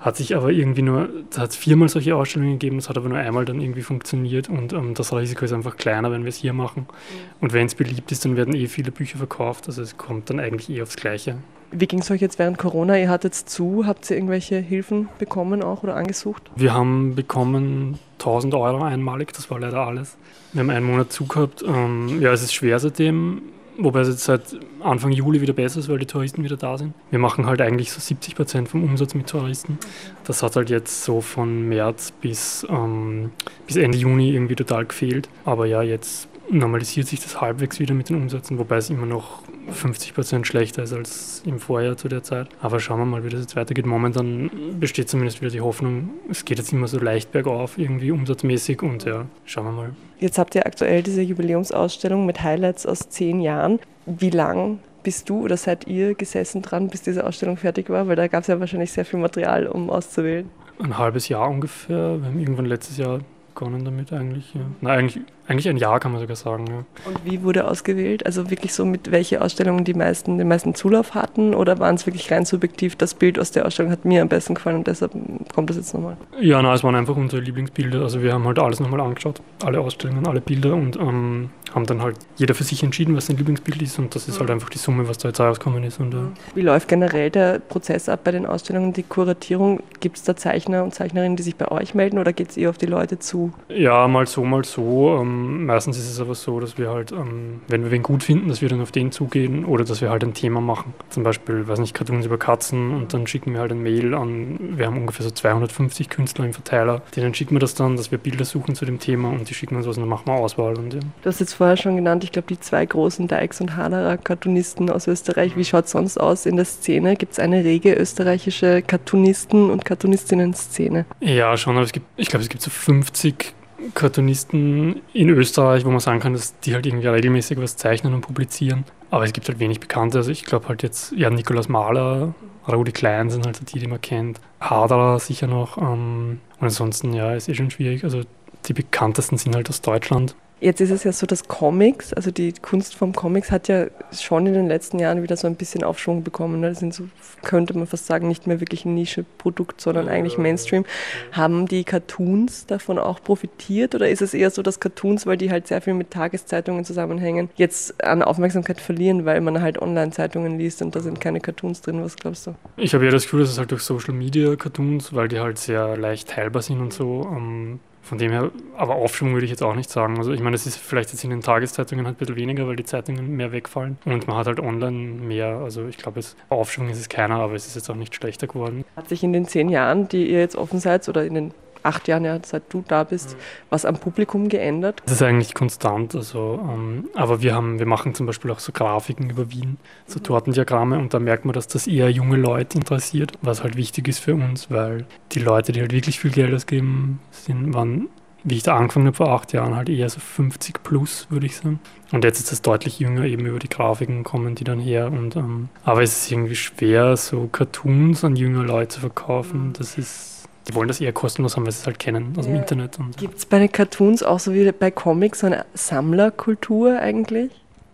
hat 0.00 0.16
sich 0.16 0.34
aber 0.34 0.50
irgendwie 0.50 0.82
nur, 0.82 1.08
da 1.30 1.42
hat 1.42 1.50
es 1.50 1.56
viermal 1.56 1.88
solche 1.88 2.16
Ausstellungen 2.16 2.58
gegeben, 2.58 2.76
das 2.76 2.88
hat 2.88 2.96
aber 2.96 3.08
nur 3.08 3.18
einmal 3.18 3.44
dann 3.44 3.60
irgendwie 3.60 3.82
funktioniert 3.82 4.48
und 4.48 4.72
ähm, 4.72 4.94
das 4.94 5.14
Risiko 5.14 5.44
ist 5.44 5.52
einfach 5.52 5.76
kleiner, 5.76 6.10
wenn 6.10 6.22
wir 6.22 6.30
es 6.30 6.36
hier 6.36 6.54
machen. 6.54 6.86
Mhm. 6.88 7.16
Und 7.40 7.52
wenn 7.52 7.66
es 7.66 7.74
beliebt 7.74 8.10
ist, 8.10 8.24
dann 8.24 8.36
werden 8.36 8.54
eh 8.54 8.66
viele 8.66 8.92
Bücher 8.92 9.18
verkauft, 9.18 9.68
also 9.68 9.82
es 9.82 9.98
kommt 9.98 10.30
dann 10.30 10.40
eigentlich 10.40 10.70
eh 10.70 10.82
aufs 10.82 10.96
Gleiche. 10.96 11.36
Wie 11.72 11.86
ging 11.86 12.00
es 12.00 12.10
euch 12.10 12.20
jetzt 12.20 12.38
während 12.38 12.58
Corona? 12.58 12.98
Ihr 12.98 13.08
hattet 13.08 13.34
zu, 13.34 13.86
habt 13.86 14.10
ihr 14.10 14.16
irgendwelche 14.16 14.56
Hilfen 14.56 15.08
bekommen 15.18 15.62
auch 15.62 15.84
oder 15.84 15.94
angesucht? 15.94 16.50
Wir 16.56 16.74
haben 16.74 17.14
bekommen 17.14 17.98
1000 18.18 18.54
Euro 18.54 18.82
einmalig, 18.82 19.32
das 19.34 19.50
war 19.50 19.60
leider 19.60 19.86
alles. 19.86 20.16
Wir 20.52 20.60
haben 20.60 20.70
einen 20.70 20.86
Monat 20.86 21.12
zu 21.12 21.26
gehabt. 21.26 21.62
Ähm, 21.62 22.20
ja, 22.20 22.32
es 22.32 22.42
ist 22.42 22.54
schwer 22.54 22.80
seitdem, 22.80 23.42
wobei 23.84 24.00
es 24.00 24.08
jetzt 24.08 24.24
seit 24.24 24.42
Anfang 24.80 25.12
Juli 25.12 25.40
wieder 25.40 25.52
besser 25.52 25.80
ist, 25.80 25.88
weil 25.88 25.98
die 25.98 26.06
Touristen 26.06 26.42
wieder 26.44 26.56
da 26.56 26.78
sind. 26.78 26.94
Wir 27.10 27.18
machen 27.18 27.46
halt 27.46 27.60
eigentlich 27.60 27.92
so 27.92 28.00
70 28.00 28.34
Prozent 28.34 28.68
vom 28.68 28.82
Umsatz 28.84 29.14
mit 29.14 29.26
Touristen. 29.28 29.78
Das 30.24 30.42
hat 30.42 30.56
halt 30.56 30.70
jetzt 30.70 31.04
so 31.04 31.20
von 31.20 31.68
März 31.68 32.12
bis, 32.12 32.66
ähm, 32.70 33.30
bis 33.66 33.76
Ende 33.76 33.98
Juni 33.98 34.30
irgendwie 34.30 34.54
total 34.54 34.86
gefehlt. 34.86 35.28
Aber 35.44 35.66
ja, 35.66 35.82
jetzt 35.82 36.29
normalisiert 36.50 37.06
sich 37.06 37.20
das 37.20 37.40
halbwegs 37.40 37.78
wieder 37.78 37.94
mit 37.94 38.08
den 38.08 38.16
Umsätzen, 38.16 38.58
wobei 38.58 38.76
es 38.76 38.90
immer 38.90 39.06
noch 39.06 39.42
50 39.70 40.14
Prozent 40.14 40.46
schlechter 40.46 40.82
ist 40.82 40.92
als 40.92 41.42
im 41.46 41.58
Vorjahr 41.58 41.96
zu 41.96 42.08
der 42.08 42.22
Zeit. 42.22 42.48
Aber 42.60 42.80
schauen 42.80 42.98
wir 42.98 43.06
mal, 43.06 43.24
wie 43.24 43.28
das 43.28 43.40
jetzt 43.40 43.56
weitergeht. 43.56 43.86
Momentan 43.86 44.50
besteht 44.78 45.08
zumindest 45.08 45.40
wieder 45.40 45.50
die 45.50 45.60
Hoffnung, 45.60 46.10
es 46.28 46.44
geht 46.44 46.58
jetzt 46.58 46.72
immer 46.72 46.88
so 46.88 46.98
leicht 46.98 47.32
bergauf, 47.32 47.78
irgendwie 47.78 48.10
umsatzmäßig 48.10 48.82
und 48.82 49.04
ja, 49.04 49.26
schauen 49.44 49.66
wir 49.66 49.72
mal. 49.72 49.90
Jetzt 50.18 50.38
habt 50.38 50.54
ihr 50.54 50.66
aktuell 50.66 51.02
diese 51.02 51.22
Jubiläumsausstellung 51.22 52.26
mit 52.26 52.42
Highlights 52.42 52.86
aus 52.86 53.08
zehn 53.08 53.40
Jahren. 53.40 53.78
Wie 54.06 54.30
lang 54.30 54.80
bist 55.02 55.28
du 55.30 55.44
oder 55.44 55.56
seid 55.56 55.86
ihr 55.86 56.14
gesessen 56.14 56.62
dran, 56.62 56.88
bis 56.88 57.02
diese 57.02 57.24
Ausstellung 57.24 57.56
fertig 57.56 57.88
war? 57.88 58.08
Weil 58.08 58.16
da 58.16 58.26
gab 58.26 58.42
es 58.42 58.48
ja 58.48 58.60
wahrscheinlich 58.60 58.92
sehr 58.92 59.04
viel 59.04 59.18
Material, 59.18 59.66
um 59.66 59.88
auszuwählen. 59.88 60.50
Ein 60.82 60.98
halbes 60.98 61.28
Jahr 61.28 61.48
ungefähr. 61.48 62.20
Wir 62.20 62.26
haben 62.26 62.40
irgendwann 62.40 62.66
letztes 62.66 62.96
Jahr 62.96 63.20
begonnen 63.60 63.84
damit 63.84 64.12
eigentlich. 64.12 64.54
Ja. 64.54 64.62
Na, 64.80 64.90
eigentlich 64.90 65.22
Eigentlich 65.50 65.68
ein 65.68 65.78
Jahr 65.78 65.98
kann 65.98 66.12
man 66.12 66.20
sogar 66.20 66.36
sagen. 66.36 66.64
Ja. 66.68 66.84
Und 67.06 67.24
wie 67.24 67.42
wurde 67.42 67.66
ausgewählt? 67.66 68.24
Also 68.24 68.50
wirklich 68.50 68.72
so 68.72 68.84
mit 68.84 69.10
welche 69.10 69.42
Ausstellungen 69.42 69.84
die 69.84 69.94
meisten, 69.94 70.38
den 70.38 70.46
meisten 70.46 70.76
Zulauf 70.76 71.16
hatten 71.16 71.56
oder 71.56 71.80
waren 71.80 71.96
es 71.96 72.06
wirklich 72.06 72.30
rein 72.30 72.44
subjektiv, 72.44 72.94
das 72.94 73.14
Bild 73.14 73.36
aus 73.36 73.50
der 73.50 73.66
Ausstellung 73.66 73.90
hat 73.90 74.04
mir 74.04 74.22
am 74.22 74.28
besten 74.28 74.54
gefallen 74.54 74.76
und 74.76 74.86
deshalb 74.86 75.10
kommt 75.52 75.68
das 75.68 75.76
jetzt 75.76 75.92
nochmal? 75.92 76.16
Ja, 76.40 76.62
nein, 76.62 76.72
es 76.72 76.84
waren 76.84 76.94
einfach 76.94 77.16
unsere 77.16 77.42
Lieblingsbilder. 77.42 78.00
Also 78.00 78.22
wir 78.22 78.32
haben 78.32 78.44
halt 78.44 78.60
alles 78.60 78.78
nochmal 78.78 79.00
angeschaut, 79.00 79.42
alle 79.64 79.80
Ausstellungen, 79.80 80.24
alle 80.24 80.40
Bilder 80.40 80.72
und 80.74 80.94
ähm, 80.94 81.50
haben 81.74 81.86
dann 81.86 82.00
halt 82.00 82.16
jeder 82.36 82.54
für 82.54 82.62
sich 82.62 82.84
entschieden, 82.84 83.16
was 83.16 83.26
sein 83.26 83.36
Lieblingsbild 83.36 83.82
ist 83.82 83.98
und 83.98 84.14
das 84.14 84.28
ist 84.28 84.38
halt 84.38 84.50
einfach 84.50 84.70
die 84.70 84.78
Summe, 84.78 85.08
was 85.08 85.18
da 85.18 85.28
jetzt 85.28 85.40
rausgekommen 85.40 85.82
ist. 85.82 85.98
Und, 85.98 86.14
äh 86.14 86.18
Wie 86.54 86.62
läuft 86.62 86.86
generell 86.86 87.30
der 87.30 87.58
Prozess 87.58 88.08
ab 88.08 88.20
bei 88.22 88.30
den 88.30 88.46
Ausstellungen, 88.46 88.92
die 88.92 89.02
Kuratierung? 89.02 89.82
Gibt 89.98 90.16
es 90.16 90.22
da 90.22 90.36
Zeichner 90.36 90.84
und 90.84 90.94
Zeichnerinnen, 90.94 91.36
die 91.36 91.42
sich 91.42 91.56
bei 91.56 91.68
euch 91.72 91.96
melden 91.96 92.18
oder 92.20 92.32
geht 92.32 92.50
es 92.50 92.56
eher 92.56 92.70
auf 92.70 92.78
die 92.78 92.86
Leute 92.86 93.18
zu? 93.18 93.52
Ja, 93.68 94.06
mal 94.06 94.28
so, 94.28 94.44
mal 94.44 94.64
so. 94.64 95.18
Ähm, 95.20 95.39
meistens 95.40 95.98
ist 95.98 96.10
es 96.10 96.20
aber 96.20 96.34
so, 96.34 96.60
dass 96.60 96.78
wir 96.78 96.90
halt, 96.90 97.12
ähm, 97.12 97.60
wenn 97.68 97.84
wir 97.84 97.90
wen 97.90 98.02
gut 98.02 98.22
finden, 98.22 98.48
dass 98.48 98.62
wir 98.62 98.68
dann 98.68 98.80
auf 98.80 98.92
den 98.92 99.12
zugehen 99.12 99.64
oder 99.64 99.84
dass 99.84 100.00
wir 100.00 100.10
halt 100.10 100.24
ein 100.24 100.34
Thema 100.34 100.60
machen. 100.60 100.94
Zum 101.10 101.22
Beispiel, 101.22 101.66
weiß 101.66 101.78
nicht, 101.78 101.94
Cartoons 101.94 102.26
über 102.26 102.38
Katzen 102.38 102.94
und 102.94 103.12
dann 103.12 103.26
schicken 103.26 103.52
wir 103.52 103.60
halt 103.60 103.72
ein 103.72 103.82
Mail 103.82 104.14
an, 104.14 104.58
wir 104.76 104.86
haben 104.86 104.96
ungefähr 104.96 105.24
so 105.24 105.30
250 105.30 106.08
Künstler 106.08 106.44
im 106.44 106.52
Verteiler, 106.52 107.02
denen 107.16 107.34
schicken 107.34 107.54
wir 107.54 107.60
das 107.60 107.74
dann, 107.74 107.96
dass 107.96 108.10
wir 108.10 108.18
Bilder 108.18 108.44
suchen 108.44 108.74
zu 108.74 108.84
dem 108.84 108.98
Thema 108.98 109.30
und 109.30 109.48
die 109.48 109.54
schicken 109.54 109.76
uns 109.76 109.86
was 109.86 109.96
und 109.96 110.02
dann 110.02 110.08
machen 110.08 110.26
wir 110.26 110.34
Auswahl. 110.34 110.76
Und, 110.78 110.94
ja. 110.94 111.00
Du 111.00 111.28
hast 111.28 111.40
jetzt 111.40 111.54
vorher 111.54 111.76
schon 111.76 111.96
genannt, 111.96 112.24
ich 112.24 112.32
glaube, 112.32 112.48
die 112.48 112.60
zwei 112.60 112.84
großen 112.84 113.28
Dykes 113.28 113.60
und 113.60 113.76
Haderer 113.76 114.16
Cartoonisten 114.16 114.90
aus 114.90 115.06
Österreich. 115.06 115.56
Wie 115.56 115.64
schaut 115.64 115.86
es 115.86 115.92
sonst 115.92 116.18
aus 116.18 116.46
in 116.46 116.56
der 116.56 116.64
Szene? 116.64 117.16
Gibt 117.16 117.32
es 117.32 117.38
eine 117.38 117.64
rege 117.64 117.94
österreichische 117.94 118.82
Cartoonisten- 118.82 119.70
und 119.70 119.84
Cartoonistinnen-Szene? 119.84 121.06
Ja, 121.20 121.56
schon, 121.56 121.76
aber 121.76 121.84
es 121.84 121.92
gibt, 121.92 122.06
ich 122.16 122.28
glaube, 122.28 122.42
es 122.42 122.48
gibt 122.48 122.62
so 122.62 122.70
50 122.70 123.54
Cartoonisten 123.94 125.00
in 125.12 125.28
Österreich, 125.30 125.84
wo 125.84 125.90
man 125.90 126.00
sagen 126.00 126.20
kann, 126.20 126.32
dass 126.32 126.58
die 126.60 126.74
halt 126.74 126.86
irgendwie 126.86 127.08
regelmäßig 127.08 127.58
was 127.58 127.76
zeichnen 127.76 128.14
und 128.14 128.20
publizieren. 128.20 128.84
Aber 129.10 129.24
es 129.24 129.32
gibt 129.32 129.48
halt 129.48 129.58
wenig 129.58 129.80
Bekannte. 129.80 130.18
Also 130.18 130.30
ich 130.30 130.44
glaube 130.44 130.68
halt 130.68 130.82
jetzt, 130.82 131.12
ja, 131.12 131.30
Nikolaus 131.30 131.68
Mahler, 131.68 132.34
Rudi 132.68 132.92
Klein 132.92 133.30
sind 133.30 133.46
halt 133.46 133.72
die, 133.72 133.78
die 133.78 133.86
man 133.86 134.00
kennt. 134.00 134.40
Haderer 134.60 135.18
sicher 135.18 135.46
noch. 135.46 135.78
Ähm, 135.78 136.40
und 136.58 136.64
ansonsten, 136.64 137.12
ja, 137.12 137.34
ist 137.34 137.48
eh 137.48 137.54
schon 137.54 137.70
schwierig. 137.70 138.04
Also 138.04 138.22
die 138.66 138.72
bekanntesten 138.72 139.38
sind 139.38 139.54
halt 139.54 139.68
aus 139.68 139.80
Deutschland. 139.80 140.36
Jetzt 140.60 140.82
ist 140.82 140.90
es 140.90 141.04
ja 141.04 141.12
so, 141.12 141.26
dass 141.26 141.48
Comics, 141.48 142.12
also 142.12 142.30
die 142.30 142.52
Kunst 142.52 142.94
vom 142.94 143.14
Comics 143.14 143.50
hat 143.50 143.68
ja 143.68 143.86
schon 144.12 144.46
in 144.46 144.52
den 144.52 144.68
letzten 144.68 144.98
Jahren 144.98 145.22
wieder 145.22 145.36
so 145.38 145.46
ein 145.46 145.56
bisschen 145.56 145.82
Aufschwung 145.82 146.22
bekommen. 146.22 146.60
Ne? 146.60 146.68
Das 146.68 146.80
sind 146.80 146.92
so, 146.92 147.04
könnte 147.42 147.76
man 147.76 147.86
fast 147.86 148.04
sagen, 148.04 148.28
nicht 148.28 148.46
mehr 148.46 148.60
wirklich 148.60 148.84
ein 148.84 148.94
Nische-Produkt, 148.94 149.80
sondern 149.80 150.08
eigentlich 150.08 150.36
Mainstream. 150.36 150.84
Haben 151.32 151.66
die 151.66 151.84
Cartoons 151.84 152.66
davon 152.66 152.98
auch 152.98 153.22
profitiert 153.22 153.94
oder 153.94 154.10
ist 154.10 154.20
es 154.20 154.34
eher 154.34 154.50
so, 154.50 154.62
dass 154.62 154.80
Cartoons, 154.80 155.24
weil 155.24 155.38
die 155.38 155.50
halt 155.50 155.66
sehr 155.66 155.80
viel 155.80 155.94
mit 155.94 156.10
Tageszeitungen 156.10 156.84
zusammenhängen, 156.84 157.48
jetzt 157.56 158.04
an 158.04 158.22
Aufmerksamkeit 158.22 158.82
verlieren, 158.82 159.24
weil 159.24 159.40
man 159.40 159.62
halt 159.62 159.80
Online-Zeitungen 159.80 160.58
liest 160.58 160.82
und 160.82 160.94
da 160.94 161.00
sind 161.00 161.20
keine 161.20 161.40
Cartoons 161.40 161.80
drin? 161.80 162.04
Was 162.04 162.16
glaubst 162.16 162.46
du? 162.46 162.54
Ich 162.76 162.92
habe 162.92 163.06
ja 163.06 163.10
das 163.10 163.22
Gefühl, 163.22 163.40
dass 163.40 163.50
es 163.50 163.58
halt 163.58 163.70
durch 163.70 163.82
Social 163.82 164.12
Media 164.12 164.56
Cartoons, 164.56 165.14
weil 165.14 165.28
die 165.28 165.40
halt 165.40 165.58
sehr 165.58 165.96
leicht 165.96 166.28
teilbar 166.28 166.60
sind 166.60 166.80
und 166.80 166.92
so, 166.92 167.26
ähm, 167.34 167.80
von 168.02 168.18
dem 168.18 168.32
her, 168.32 168.50
aber 168.76 168.94
Aufschwung 168.96 169.32
würde 169.32 169.44
ich 169.44 169.50
jetzt 169.50 169.62
auch 169.62 169.74
nicht 169.74 169.90
sagen. 169.90 170.18
Also 170.18 170.32
ich 170.32 170.40
meine, 170.40 170.56
es 170.56 170.66
ist 170.66 170.78
vielleicht 170.78 171.12
jetzt 171.12 171.22
in 171.24 171.30
den 171.30 171.42
Tageszeitungen 171.42 172.06
halt 172.06 172.16
ein 172.16 172.18
bisschen 172.18 172.36
weniger, 172.36 172.66
weil 172.66 172.76
die 172.76 172.84
Zeitungen 172.84 173.36
mehr 173.36 173.52
wegfallen 173.52 173.98
und 174.04 174.26
man 174.26 174.36
hat 174.36 174.46
halt 174.46 174.60
online 174.60 174.96
mehr. 174.96 175.58
Also 175.58 175.86
ich 175.86 175.98
glaube, 175.98 176.20
Aufschwung 176.48 176.88
ist 176.88 176.98
es 176.98 177.08
keiner, 177.08 177.36
aber 177.36 177.54
es 177.54 177.66
ist 177.66 177.76
jetzt 177.76 177.90
auch 177.90 177.94
nicht 177.94 178.14
schlechter 178.14 178.46
geworden. 178.46 178.84
Hat 178.96 179.08
sich 179.08 179.22
in 179.22 179.32
den 179.32 179.46
zehn 179.46 179.68
Jahren, 179.68 180.08
die 180.08 180.30
ihr 180.30 180.40
jetzt 180.40 180.56
offen 180.56 180.80
seid, 180.80 181.08
oder 181.08 181.24
in 181.24 181.34
den 181.34 181.54
acht 181.82 182.08
Jahren, 182.08 182.24
ja, 182.24 182.38
seit 182.44 182.72
du 182.72 182.84
da 182.86 183.04
bist, 183.04 183.36
was 183.70 183.84
am 183.84 183.96
Publikum 183.96 184.48
geändert? 184.48 185.02
Das 185.04 185.14
ist 185.14 185.22
eigentlich 185.22 185.54
konstant. 185.54 186.14
Also, 186.14 186.60
ähm, 186.62 187.08
aber 187.14 187.42
wir 187.42 187.54
haben, 187.54 187.78
wir 187.78 187.86
machen 187.86 188.14
zum 188.14 188.26
Beispiel 188.26 188.50
auch 188.50 188.60
so 188.60 188.72
Grafiken 188.72 189.30
über 189.30 189.50
Wien, 189.50 189.78
so 190.06 190.20
Tortendiagramme 190.20 190.98
und 190.98 191.14
da 191.14 191.18
merkt 191.18 191.44
man, 191.44 191.52
dass 191.52 191.68
das 191.68 191.86
eher 191.86 192.10
junge 192.10 192.36
Leute 192.36 192.78
interessiert, 192.78 193.32
was 193.42 193.62
halt 193.62 193.76
wichtig 193.76 194.08
ist 194.08 194.18
für 194.18 194.34
uns, 194.34 194.70
weil 194.70 195.06
die 195.32 195.40
Leute, 195.40 195.72
die 195.72 195.80
halt 195.80 195.92
wirklich 195.92 196.20
viel 196.20 196.30
Geld 196.30 196.54
ausgeben, 196.54 197.20
sind, 197.30 197.74
waren 197.74 198.08
wie 198.44 198.56
ich 198.56 198.62
da 198.62 198.76
angefangen 198.76 199.06
habe 199.06 199.16
vor 199.16 199.28
acht 199.28 199.52
Jahren, 199.52 199.74
halt 199.74 199.88
eher 199.88 200.08
so 200.08 200.20
50 200.20 200.82
plus, 200.82 201.26
würde 201.30 201.46
ich 201.46 201.56
sagen. 201.56 201.80
Und 202.12 202.24
jetzt 202.24 202.40
ist 202.40 202.52
es 202.52 202.62
deutlich 202.62 202.98
jünger, 202.98 203.24
eben 203.24 203.46
über 203.46 203.58
die 203.58 203.68
Grafiken 203.68 204.24
kommen 204.24 204.54
die 204.54 204.64
dann 204.64 204.80
her. 204.80 205.12
Und, 205.12 205.36
ähm, 205.36 205.68
aber 205.84 206.02
es 206.02 206.22
ist 206.22 206.32
irgendwie 206.32 206.56
schwer, 206.56 207.16
so 207.16 207.48
Cartoons 207.50 208.24
an 208.24 208.36
junge 208.36 208.62
Leute 208.62 208.88
zu 208.88 209.00
verkaufen. 209.00 209.72
Das 209.76 209.98
ist 209.98 210.29
die 210.70 210.74
wollen 210.76 210.88
das 210.88 211.00
eher 211.00 211.12
kostenlos 211.12 211.56
haben, 211.56 211.64
weil 211.64 211.72
sie 211.72 211.80
es 211.80 211.86
halt 211.86 211.98
kennen 211.98 212.34
aus 212.36 212.46
ja. 212.46 212.52
dem 212.52 212.60
Internet. 212.60 212.98
Gibt 213.16 213.38
es 213.38 213.46
bei 213.46 213.58
den 213.58 213.72
Cartoons 213.72 214.22
auch 214.22 214.38
so 214.38 214.54
wie 214.54 214.70
bei 214.72 214.90
Comics 214.90 215.40
so 215.40 215.46
eine 215.46 215.66
Sammlerkultur 215.74 216.98
eigentlich? 216.98 217.50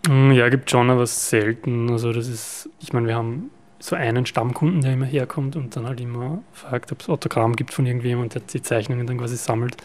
Mm, 0.08 0.32
ja, 0.32 0.48
gibt 0.48 0.70
schon, 0.70 0.90
aber 0.90 1.06
selten. 1.06 1.90
Also 1.90 2.12
das 2.12 2.28
ist, 2.28 2.68
ich 2.80 2.92
meine, 2.92 3.08
wir 3.08 3.14
haben 3.14 3.50
so 3.78 3.96
einen 3.96 4.26
Stammkunden, 4.26 4.80
der 4.82 4.92
immer 4.92 5.06
herkommt 5.06 5.56
und 5.56 5.74
dann 5.76 5.86
halt 5.86 6.00
immer 6.00 6.42
fragt, 6.52 6.92
ob 6.92 7.00
es 7.00 7.08
Autogramm 7.08 7.56
gibt 7.56 7.72
von 7.72 7.86
irgendjemandem, 7.86 8.40
der 8.40 8.52
die 8.52 8.62
Zeichnungen 8.62 9.06
dann 9.06 9.18
quasi 9.18 9.36
sammelt. 9.36 9.76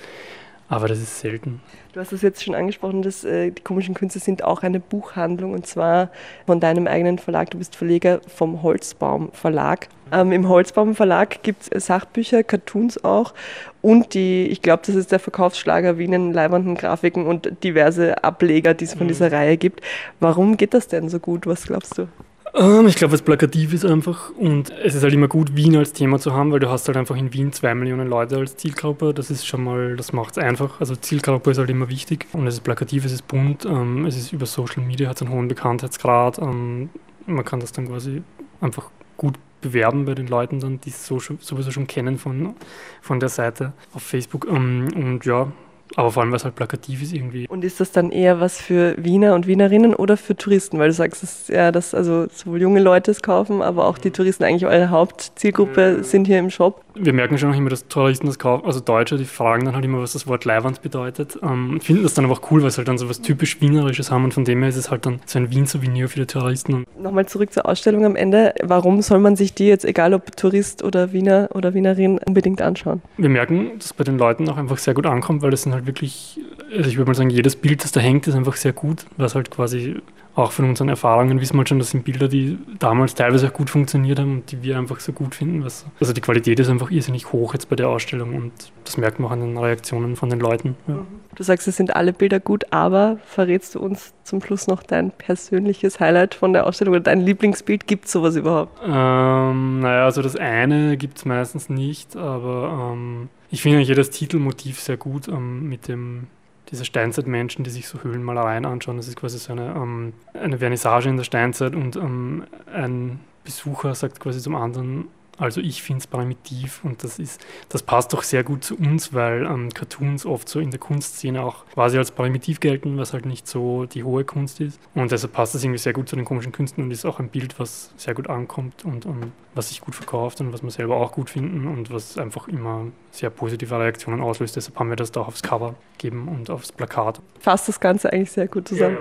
Aber 0.71 0.87
das 0.87 0.99
ist 0.99 1.19
selten. 1.19 1.59
Du 1.91 1.99
hast 1.99 2.13
es 2.13 2.21
jetzt 2.21 2.41
schon 2.41 2.55
angesprochen, 2.55 3.01
dass 3.01 3.25
äh, 3.25 3.51
die 3.51 3.61
komischen 3.61 3.93
Künste 3.93 4.19
sind 4.19 4.45
auch 4.45 4.63
eine 4.63 4.79
Buchhandlung 4.79 5.51
und 5.51 5.67
zwar 5.67 6.11
von 6.45 6.61
deinem 6.61 6.87
eigenen 6.87 7.19
Verlag. 7.19 7.49
Du 7.49 7.57
bist 7.57 7.75
Verleger 7.75 8.21
vom 8.25 8.63
Holzbaum 8.63 9.33
Verlag. 9.33 9.89
Ähm, 10.13 10.31
Im 10.31 10.47
Holzbaum 10.47 10.95
Verlag 10.95 11.43
gibt 11.43 11.67
es 11.69 11.87
Sachbücher, 11.87 12.43
Cartoons 12.43 13.03
auch 13.03 13.33
und 13.81 14.13
die, 14.13 14.47
ich 14.47 14.61
glaube, 14.61 14.83
das 14.85 14.95
ist 14.95 15.11
der 15.11 15.19
Verkaufsschlager 15.19 15.97
Wien, 15.97 16.31
leibenden 16.31 16.75
Grafiken 16.75 17.27
und 17.27 17.65
diverse 17.65 18.23
Ableger, 18.23 18.73
die 18.73 18.85
es 18.85 18.93
von 18.93 19.07
mhm. 19.07 19.09
dieser 19.09 19.29
Reihe 19.33 19.57
gibt. 19.57 19.81
Warum 20.21 20.55
geht 20.55 20.73
das 20.73 20.87
denn 20.87 21.09
so 21.09 21.19
gut? 21.19 21.47
Was 21.47 21.65
glaubst 21.65 21.97
du? 21.97 22.07
Ähm, 22.53 22.87
ich 22.87 22.95
glaube, 22.95 23.15
es 23.15 23.21
plakativ 23.21 23.73
ist 23.73 23.85
einfach 23.85 24.29
und 24.31 24.71
es 24.83 24.95
ist 24.95 25.03
halt 25.03 25.13
immer 25.13 25.27
gut, 25.27 25.55
Wien 25.55 25.77
als 25.77 25.93
Thema 25.93 26.19
zu 26.19 26.33
haben, 26.33 26.51
weil 26.51 26.59
du 26.59 26.69
hast 26.69 26.87
halt 26.87 26.97
einfach 26.97 27.15
in 27.15 27.33
Wien 27.33 27.53
zwei 27.53 27.73
Millionen 27.73 28.07
Leute 28.07 28.37
als 28.37 28.57
Zielgruppe. 28.57 29.13
Das 29.13 29.31
ist 29.31 29.47
schon 29.47 29.63
mal, 29.63 29.95
das 29.95 30.11
macht 30.11 30.37
es 30.37 30.43
einfach. 30.43 30.79
Also 30.79 30.95
Zielgruppe 30.95 31.51
ist 31.51 31.57
halt 31.57 31.69
immer 31.69 31.89
wichtig 31.89 32.27
und 32.33 32.45
es 32.47 32.55
ist 32.55 32.61
plakativ, 32.61 33.05
es 33.05 33.13
ist 33.13 33.27
bunt, 33.27 33.65
ähm, 33.65 34.05
es 34.05 34.17
ist 34.17 34.33
über 34.33 34.45
Social 34.45 34.83
Media, 34.83 35.09
hat 35.09 35.21
einen 35.21 35.31
hohen 35.31 35.47
Bekanntheitsgrad. 35.47 36.39
Ähm, 36.39 36.89
man 37.25 37.45
kann 37.45 37.61
das 37.61 37.71
dann 37.71 37.87
quasi 37.87 38.21
einfach 38.59 38.89
gut 39.15 39.35
bewerben 39.61 40.05
bei 40.05 40.15
den 40.15 40.27
Leuten 40.27 40.59
dann, 40.59 40.81
die 40.81 40.89
es 40.89 41.05
so, 41.05 41.19
sowieso 41.19 41.71
schon 41.71 41.87
kennen 41.87 42.17
von, 42.17 42.55
von 43.01 43.19
der 43.19 43.29
Seite 43.29 43.73
auf 43.93 44.03
Facebook. 44.03 44.45
und 44.45 45.21
ja, 45.23 45.47
aber 45.95 46.11
vor 46.11 46.23
allem, 46.23 46.31
was 46.31 46.43
halt 46.43 46.55
plakativ 46.55 47.01
ist 47.01 47.13
irgendwie. 47.13 47.47
Und 47.47 47.63
ist 47.63 47.79
das 47.79 47.91
dann 47.91 48.11
eher 48.11 48.39
was 48.39 48.61
für 48.61 48.95
Wiener 48.97 49.35
und 49.35 49.47
Wienerinnen 49.47 49.93
oder 49.93 50.17
für 50.17 50.35
Touristen? 50.35 50.79
Weil 50.79 50.89
du 50.89 50.93
sagst, 50.93 51.23
dass, 51.23 51.47
ja, 51.47 51.71
dass 51.71 51.93
also 51.93 52.27
sowohl 52.31 52.61
junge 52.61 52.79
Leute 52.79 53.11
es 53.11 53.21
kaufen, 53.21 53.61
aber 53.61 53.85
auch 53.87 53.97
die 53.97 54.11
Touristen 54.11 54.43
eigentlich 54.43 54.65
eure 54.65 54.89
Hauptzielgruppe 54.89 56.03
sind 56.03 56.27
hier 56.27 56.39
im 56.39 56.49
Shop. 56.49 56.81
Wir 56.95 57.13
merken 57.13 57.37
schon 57.37 57.51
auch 57.51 57.57
immer, 57.57 57.69
dass 57.69 57.87
Touristen 57.87 58.27
das 58.27 58.37
kaufen, 58.37 58.65
also 58.65 58.79
Deutsche, 58.79 59.17
die 59.17 59.25
fragen 59.25 59.65
dann 59.65 59.75
halt 59.75 59.85
immer, 59.85 60.01
was 60.01 60.13
das 60.13 60.27
Wort 60.27 60.43
Leihwand 60.45 60.81
bedeutet. 60.81 61.39
Ähm, 61.41 61.79
finden 61.81 62.03
das 62.03 62.13
dann 62.13 62.25
aber 62.25 62.33
auch 62.33 62.51
cool, 62.51 62.61
weil 62.61 62.67
es 62.67 62.77
halt 62.77 62.87
dann 62.87 62.97
so 62.97 63.07
was 63.09 63.21
typisch 63.21 63.61
Wienerisches 63.61 64.11
haben 64.11 64.25
und 64.25 64.33
von 64.33 64.43
dem 64.43 64.59
her 64.59 64.69
ist 64.69 64.75
es 64.75 64.91
halt 64.91 65.05
dann 65.05 65.21
so 65.25 65.39
ein 65.39 65.51
Wien-Souvenir 65.51 66.09
für 66.09 66.19
die 66.19 66.25
Touristen. 66.25 66.85
Nochmal 66.99 67.25
zurück 67.27 67.53
zur 67.53 67.65
Ausstellung 67.65 68.05
am 68.05 68.15
Ende. 68.15 68.53
Warum 68.61 69.01
soll 69.01 69.19
man 69.19 69.35
sich 69.35 69.53
die 69.53 69.67
jetzt, 69.67 69.85
egal 69.85 70.13
ob 70.13 70.35
Tourist 70.35 70.83
oder 70.83 71.13
Wiener 71.13 71.49
oder 71.53 71.73
Wienerin, 71.73 72.19
unbedingt 72.25 72.61
anschauen? 72.61 73.01
Wir 73.17 73.29
merken, 73.29 73.71
dass 73.79 73.93
bei 73.93 74.03
den 74.03 74.17
Leuten 74.17 74.49
auch 74.49 74.57
einfach 74.57 74.77
sehr 74.77 74.93
gut 74.93 75.05
ankommt, 75.05 75.41
weil 75.41 75.51
das 75.51 75.63
sind 75.63 75.73
halt 75.73 75.80
wirklich, 75.85 76.39
also 76.75 76.89
ich 76.89 76.97
würde 76.97 77.09
mal 77.09 77.15
sagen, 77.15 77.29
jedes 77.29 77.55
Bild, 77.55 77.83
das 77.83 77.91
da 77.91 77.99
hängt, 77.99 78.27
ist 78.27 78.35
einfach 78.35 78.55
sehr 78.55 78.73
gut, 78.73 79.05
was 79.17 79.35
halt 79.35 79.51
quasi 79.51 80.01
auch 80.35 80.51
von 80.51 80.65
unseren 80.69 80.87
Erfahrungen 80.87 81.41
wissen 81.41 81.57
wir 81.57 81.67
schon, 81.67 81.79
das 81.79 81.91
sind 81.91 82.05
Bilder, 82.05 82.27
die 82.27 82.57
damals 82.79 83.15
teilweise 83.15 83.47
auch 83.47 83.53
gut 83.53 83.69
funktioniert 83.69 84.19
haben 84.19 84.37
und 84.37 84.51
die 84.51 84.63
wir 84.63 84.77
einfach 84.77 84.99
so 84.99 85.11
gut 85.11 85.35
finden. 85.35 85.65
Was, 85.65 85.85
also 85.99 86.13
die 86.13 86.21
Qualität 86.21 86.59
ist 86.59 86.69
einfach 86.69 86.89
irrsinnig 86.89 87.31
hoch 87.33 87.53
jetzt 87.53 87.69
bei 87.69 87.75
der 87.75 87.89
Ausstellung 87.89 88.35
und 88.35 88.51
das 88.85 88.97
merkt 88.97 89.19
man 89.19 89.27
auch 89.27 89.33
an 89.33 89.41
den 89.41 89.57
Reaktionen 89.57 90.15
von 90.15 90.29
den 90.29 90.39
Leuten. 90.39 90.77
Ja. 90.87 90.99
Du 91.35 91.43
sagst, 91.43 91.67
es 91.67 91.77
sind 91.77 91.95
alle 91.95 92.13
Bilder 92.13 92.39
gut, 92.39 92.65
aber 92.71 93.17
verrätst 93.25 93.75
du 93.75 93.79
uns 93.79 94.13
zum 94.23 94.41
Schluss 94.41 94.67
noch 94.67 94.83
dein 94.83 95.11
persönliches 95.11 95.99
Highlight 95.99 96.33
von 96.33 96.53
der 96.53 96.65
Ausstellung 96.65 96.93
oder 96.93 97.03
dein 97.03 97.21
Lieblingsbild? 97.21 97.87
Gibt 97.87 98.05
es 98.05 98.11
sowas 98.11 98.35
überhaupt? 98.35 98.79
Ähm, 98.85 99.79
naja, 99.79 100.05
also 100.05 100.21
das 100.21 100.35
eine 100.35 100.97
gibt 100.97 101.17
es 101.17 101.25
meistens 101.25 101.69
nicht, 101.69 102.15
aber 102.15 102.93
ähm, 102.93 103.29
ich 103.51 103.61
finde 103.61 103.77
eigentlich 103.77 103.95
das 103.95 104.09
Titelmotiv 104.09 104.79
sehr 104.79 104.97
gut 104.97 105.27
ähm, 105.27 105.67
mit 105.67 105.87
dem 105.87 106.27
diese 106.71 106.85
Steinzeitmenschen, 106.85 107.65
die 107.65 107.69
sich 107.69 107.87
so 107.87 108.01
Höhlenmalereien 108.01 108.65
anschauen. 108.65 108.95
Das 108.95 109.09
ist 109.09 109.17
quasi 109.17 109.37
so 109.37 109.51
eine, 109.51 109.73
ähm, 109.75 110.13
eine 110.33 110.57
Vernissage 110.57 111.09
in 111.09 111.17
der 111.17 111.25
Steinzeit 111.25 111.75
und 111.75 111.97
ähm, 111.97 112.45
ein 112.73 113.19
Besucher 113.43 113.93
sagt 113.93 114.21
quasi 114.21 114.39
zum 114.39 114.55
anderen, 114.55 115.09
Also 115.41 115.59
ich 115.59 115.81
finde 115.81 116.01
es 116.01 116.07
primitiv 116.07 116.83
und 116.83 117.03
das 117.03 117.17
ist, 117.17 117.43
das 117.69 117.81
passt 117.81 118.13
doch 118.13 118.21
sehr 118.21 118.43
gut 118.43 118.63
zu 118.63 118.77
uns, 118.77 119.11
weil 119.11 119.45
ähm, 119.45 119.69
Cartoons 119.73 120.25
oft 120.27 120.47
so 120.47 120.59
in 120.59 120.69
der 120.69 120.79
Kunstszene 120.79 121.41
auch 121.41 121.65
quasi 121.73 121.97
als 121.97 122.11
primitiv 122.11 122.59
gelten, 122.59 122.97
was 122.97 123.13
halt 123.13 123.25
nicht 123.25 123.47
so 123.47 123.85
die 123.85 124.03
hohe 124.03 124.23
Kunst 124.23 124.61
ist. 124.61 124.79
Und 124.93 125.11
deshalb 125.11 125.33
passt 125.33 125.55
das 125.55 125.63
irgendwie 125.63 125.79
sehr 125.79 125.93
gut 125.93 126.07
zu 126.07 126.15
den 126.15 126.25
komischen 126.25 126.51
Künsten 126.51 126.83
und 126.83 126.91
ist 126.91 127.05
auch 127.05 127.19
ein 127.19 127.29
Bild, 127.29 127.59
was 127.59 127.91
sehr 127.97 128.13
gut 128.13 128.29
ankommt 128.29 128.85
und, 128.85 129.07
und 129.07 129.31
was 129.55 129.69
sich 129.69 129.81
gut 129.81 129.95
verkauft 129.95 130.41
und 130.41 130.53
was 130.53 130.61
wir 130.61 130.69
selber 130.69 130.97
auch 130.97 131.11
gut 131.11 131.31
finden 131.31 131.67
und 131.67 131.91
was 131.91 132.19
einfach 132.19 132.47
immer 132.47 132.85
sehr 133.09 133.31
positive 133.31 133.79
Reaktionen 133.79 134.21
auslöst. 134.21 134.55
Deshalb 134.55 134.77
haben 134.77 134.89
wir 134.89 134.95
das 134.95 135.11
da 135.11 135.21
auch 135.21 135.27
aufs 135.27 135.41
Cover 135.41 135.73
gegeben 135.97 136.27
und 136.27 136.51
aufs 136.51 136.71
Plakat. 136.71 137.19
Fasst 137.39 137.67
das 137.67 137.79
Ganze 137.79 138.13
eigentlich 138.13 138.31
sehr 138.31 138.47
gut 138.47 138.67
zusammen. 138.67 138.97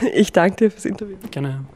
Ja, 0.00 0.08
ja, 0.08 0.14
ich 0.14 0.32
danke 0.32 0.56
dir 0.56 0.70
fürs 0.70 0.86
Interview. 0.86 1.16
Gerne. 1.30 1.66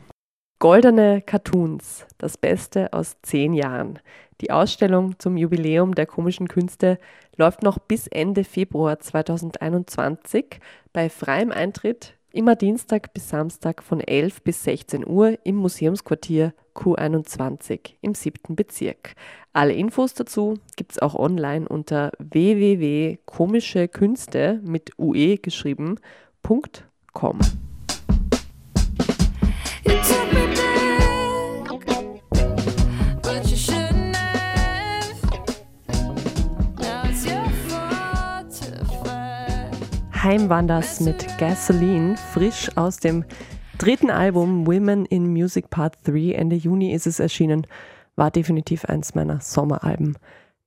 Goldene 0.59 1.21
Cartoons, 1.21 2.07
das 2.17 2.39
Beste 2.39 2.91
aus 2.95 3.19
zehn 3.21 3.53
Jahren. 3.53 3.99
Die 4.41 4.51
Ausstellung 4.51 5.19
zum 5.19 5.37
Jubiläum 5.37 5.95
der 5.95 6.07
komischen 6.07 6.49
Künste 6.49 6.99
läuft 7.37 7.63
noch 7.63 7.79
bis 7.79 8.07
Ende 8.07 8.43
Februar 8.43 8.99
2021 8.99 10.59
bei 10.95 11.11
freiem 11.11 11.53
Eintritt 11.53 12.15
immer 12.33 12.57
Dienstag 12.57 13.13
bis 13.13 13.29
Samstag 13.29 13.83
von 13.83 14.01
11 14.01 14.41
bis 14.43 14.65
16 14.65 15.07
Uhr 15.07 15.37
im 15.45 15.57
Museumsquartier 15.57 16.55
Q21 16.75 17.91
im 18.01 18.15
siebten 18.15 18.57
Bezirk. 18.57 19.15
Alle 19.53 19.75
Infos 19.75 20.15
dazu 20.15 20.55
gibt 20.77 20.93
es 20.93 21.03
auch 21.03 21.15
online 21.15 21.69
unter 21.69 22.13
www.komischekünste 22.19 24.59
mit 24.63 24.99
ue 24.99 25.37
geschrieben.com. 25.37 27.41
Heimwanders 40.27 40.99
mit 40.99 41.25
Gasoline, 41.39 42.17
frisch 42.17 42.69
aus 42.77 42.97
dem 42.97 43.25
dritten 43.79 44.11
Album 44.11 44.67
Women 44.67 45.07
in 45.07 45.29
Music 45.29 45.71
Part 45.71 45.99
3. 46.03 46.33
Ende 46.33 46.57
Juni 46.57 46.93
ist 46.93 47.07
es 47.07 47.21
erschienen. 47.21 47.65
War 48.17 48.33
definitiv 48.33 48.87
eins 48.87 49.15
meiner 49.15 49.41
Sommeralben. 49.41 50.19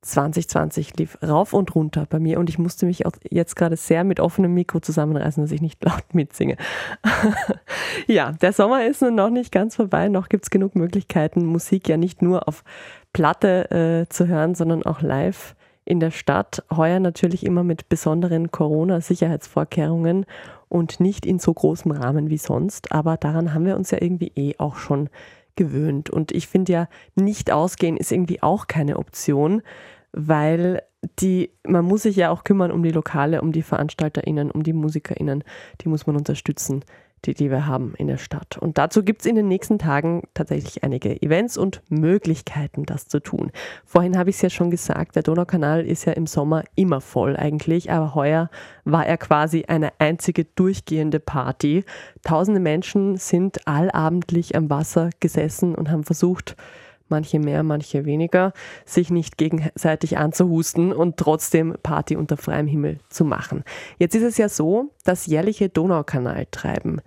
2020 0.04 0.96
lief 0.96 1.18
rauf 1.22 1.52
und 1.52 1.76
runter 1.76 2.06
bei 2.10 2.20
mir 2.20 2.40
und 2.40 2.48
ich 2.48 2.58
musste 2.58 2.86
mich 2.86 3.06
auch 3.06 3.12
jetzt 3.30 3.58
gerade 3.58 3.76
sehr 3.76 4.06
mit 4.06 4.22
offenem 4.22 4.54
Mikro 4.54 4.80
zusammenreißen, 4.80 5.44
dass 5.44 5.52
ich 5.52 5.62
nicht 5.62 5.84
laut 5.84 6.14
mitsinge. 6.14 6.56
ja, 8.08 8.32
der 8.32 8.54
Sommer 8.54 8.86
ist 8.86 9.02
noch 9.02 9.30
nicht 9.30 9.52
ganz 9.52 9.76
vorbei, 9.76 10.08
noch 10.08 10.30
gibt 10.30 10.46
es 10.46 10.52
genug 10.52 10.76
Möglichkeiten, 10.76 11.44
Musik 11.44 11.90
ja 11.90 11.98
nicht 11.98 12.22
nur 12.22 12.48
auf 12.48 12.64
Platte 13.12 14.06
äh, 14.08 14.10
zu 14.10 14.28
hören, 14.28 14.56
sondern 14.56 14.84
auch 14.84 15.02
live 15.02 15.54
in 15.90 16.00
der 16.00 16.12
Stadt. 16.12 16.64
Heuer 16.76 17.00
natürlich 17.00 17.46
immer 17.46 17.64
mit 17.64 17.90
besonderen 17.90 18.52
Corona-Sicherheitsvorkehrungen 18.52 20.26
und 20.70 21.00
nicht 21.00 21.26
in 21.26 21.40
so 21.40 21.54
großem 21.54 21.92
Rahmen 21.92 22.30
wie 22.30 22.38
sonst, 22.38 22.92
aber 22.92 23.18
daran 23.18 23.54
haben 23.54 23.66
wir 23.66 23.76
uns 23.76 23.92
ja 23.92 23.98
irgendwie 24.00 24.32
eh 24.36 24.56
auch 24.60 24.78
schon 24.78 25.10
gewöhnt. 25.56 26.10
Und 26.10 26.32
ich 26.32 26.48
finde 26.48 26.72
ja, 26.72 26.88
nicht 27.16 27.52
ausgehen 27.52 27.98
ist 27.98 28.12
irgendwie 28.12 28.42
auch 28.42 28.68
keine 28.68 28.98
Option, 28.98 29.64
weil 30.12 30.84
die, 31.20 31.52
man 31.68 31.86
muss 31.86 32.04
sich 32.04 32.16
ja 32.16 32.30
auch 32.30 32.44
kümmern 32.44 32.72
um 32.72 32.84
die 32.84 32.92
Lokale, 32.92 33.42
um 33.42 33.52
die 33.52 33.64
VeranstalterInnen, 33.64 34.52
um 34.52 34.64
die 34.64 34.74
MusikerInnen, 34.74 35.44
die 35.82 35.90
muss 35.90 36.06
man 36.06 36.16
unterstützen 36.18 36.84
die, 37.26 37.34
die 37.34 37.50
wir 37.52 37.66
haben 37.66 37.94
in 37.98 38.08
der 38.08 38.18
Stadt. 38.18 38.58
Und 38.58 38.78
dazu 38.78 39.04
gibt 39.04 39.22
es 39.22 39.26
in 39.26 39.36
den 39.36 39.48
nächsten 39.48 39.80
Tagen 39.80 40.24
tatsächlich 40.34 40.84
einige 40.84 41.22
Events 41.22 41.58
und 41.58 41.82
Möglichkeiten, 41.90 42.86
das 42.86 43.08
zu 43.08 43.20
tun. 43.20 43.52
Vorhin 43.86 44.18
habe 44.18 44.30
ich 44.30 44.38
es 44.38 44.42
ja 44.42 44.50
schon 44.50 44.72
gesagt, 44.72 45.16
der 45.16 45.24
Donaukanal 45.24 45.86
ist 45.86 46.06
ja 46.06 46.14
im 46.14 46.28
Sommer 46.28 46.64
immer 46.76 47.02
voll 47.02 47.36
eigentlich, 47.36 47.92
aber 47.92 48.16
heuer 48.16 48.50
war 48.86 49.06
er 49.06 49.18
quasi 49.18 49.66
eine 49.68 49.92
einzige 50.00 50.46
durchgehende 50.46 51.20
Party. 51.20 51.84
Tausende 52.24 52.60
Menschen 52.60 53.18
sind 53.18 53.68
allabendlich 53.68 54.56
am 54.56 54.70
Wasser 54.70 55.10
gesessen 55.20 55.76
und 55.76 55.90
haben 55.90 56.04
versucht, 56.04 56.56
manche 57.10 57.40
mehr, 57.40 57.64
manche 57.64 58.06
weniger, 58.06 58.54
sich 58.86 59.10
nicht 59.10 59.38
gegenseitig 59.38 60.18
anzuhusten 60.18 60.92
und 60.94 61.18
trotzdem 61.18 61.76
Party 61.84 62.16
unter 62.16 62.38
freiem 62.38 62.68
Himmel 62.68 63.00
zu 63.10 63.26
machen. 63.26 63.64
Jetzt 63.98 64.16
ist 64.16 64.24
es 64.24 64.38
ja 64.38 64.50
so, 64.50 64.92
das 65.04 65.26
jährliche 65.26 65.70
Donaukanaltreiben 65.70 67.02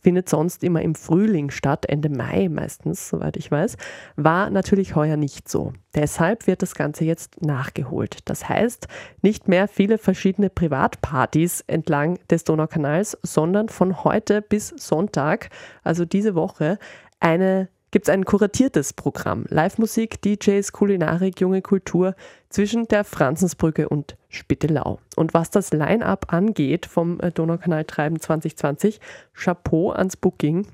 findet 0.00 0.28
sonst 0.28 0.64
immer 0.64 0.82
im 0.82 0.94
Frühling 0.94 1.50
statt, 1.50 1.86
Ende 1.86 2.08
Mai 2.08 2.48
meistens, 2.48 3.08
soweit 3.08 3.36
ich 3.36 3.50
weiß, 3.50 3.76
war 4.16 4.50
natürlich 4.50 4.94
heuer 4.94 5.16
nicht 5.16 5.48
so. 5.48 5.72
Deshalb 5.94 6.46
wird 6.46 6.62
das 6.62 6.74
Ganze 6.74 7.04
jetzt 7.04 7.42
nachgeholt. 7.42 8.18
Das 8.24 8.48
heißt, 8.48 8.88
nicht 9.22 9.48
mehr 9.48 9.68
viele 9.68 9.98
verschiedene 9.98 10.50
Privatpartys 10.50 11.62
entlang 11.66 12.18
des 12.30 12.44
Donaukanals, 12.44 13.18
sondern 13.22 13.68
von 13.68 14.04
heute 14.04 14.42
bis 14.42 14.68
Sonntag, 14.68 15.50
also 15.82 16.04
diese 16.04 16.34
Woche, 16.34 16.78
eine 17.20 17.68
gibt 17.90 18.08
es 18.08 18.12
ein 18.12 18.24
kuratiertes 18.24 18.92
Programm. 18.92 19.44
Live-Musik, 19.48 20.20
DJs, 20.22 20.72
Kulinarik, 20.72 21.40
junge 21.40 21.62
Kultur 21.62 22.14
zwischen 22.48 22.86
der 22.88 23.04
Franzensbrücke 23.04 23.88
und 23.88 24.16
Spittelau. 24.28 24.98
Und 25.16 25.34
was 25.34 25.50
das 25.50 25.72
Line-Up 25.72 26.32
angeht 26.32 26.86
vom 26.86 27.20
äh, 27.20 27.30
Donaukanal 27.30 27.84
Treiben 27.84 28.20
2020, 28.20 29.00
Chapeau 29.34 29.92
ans 29.92 30.16
Booking. 30.16 30.66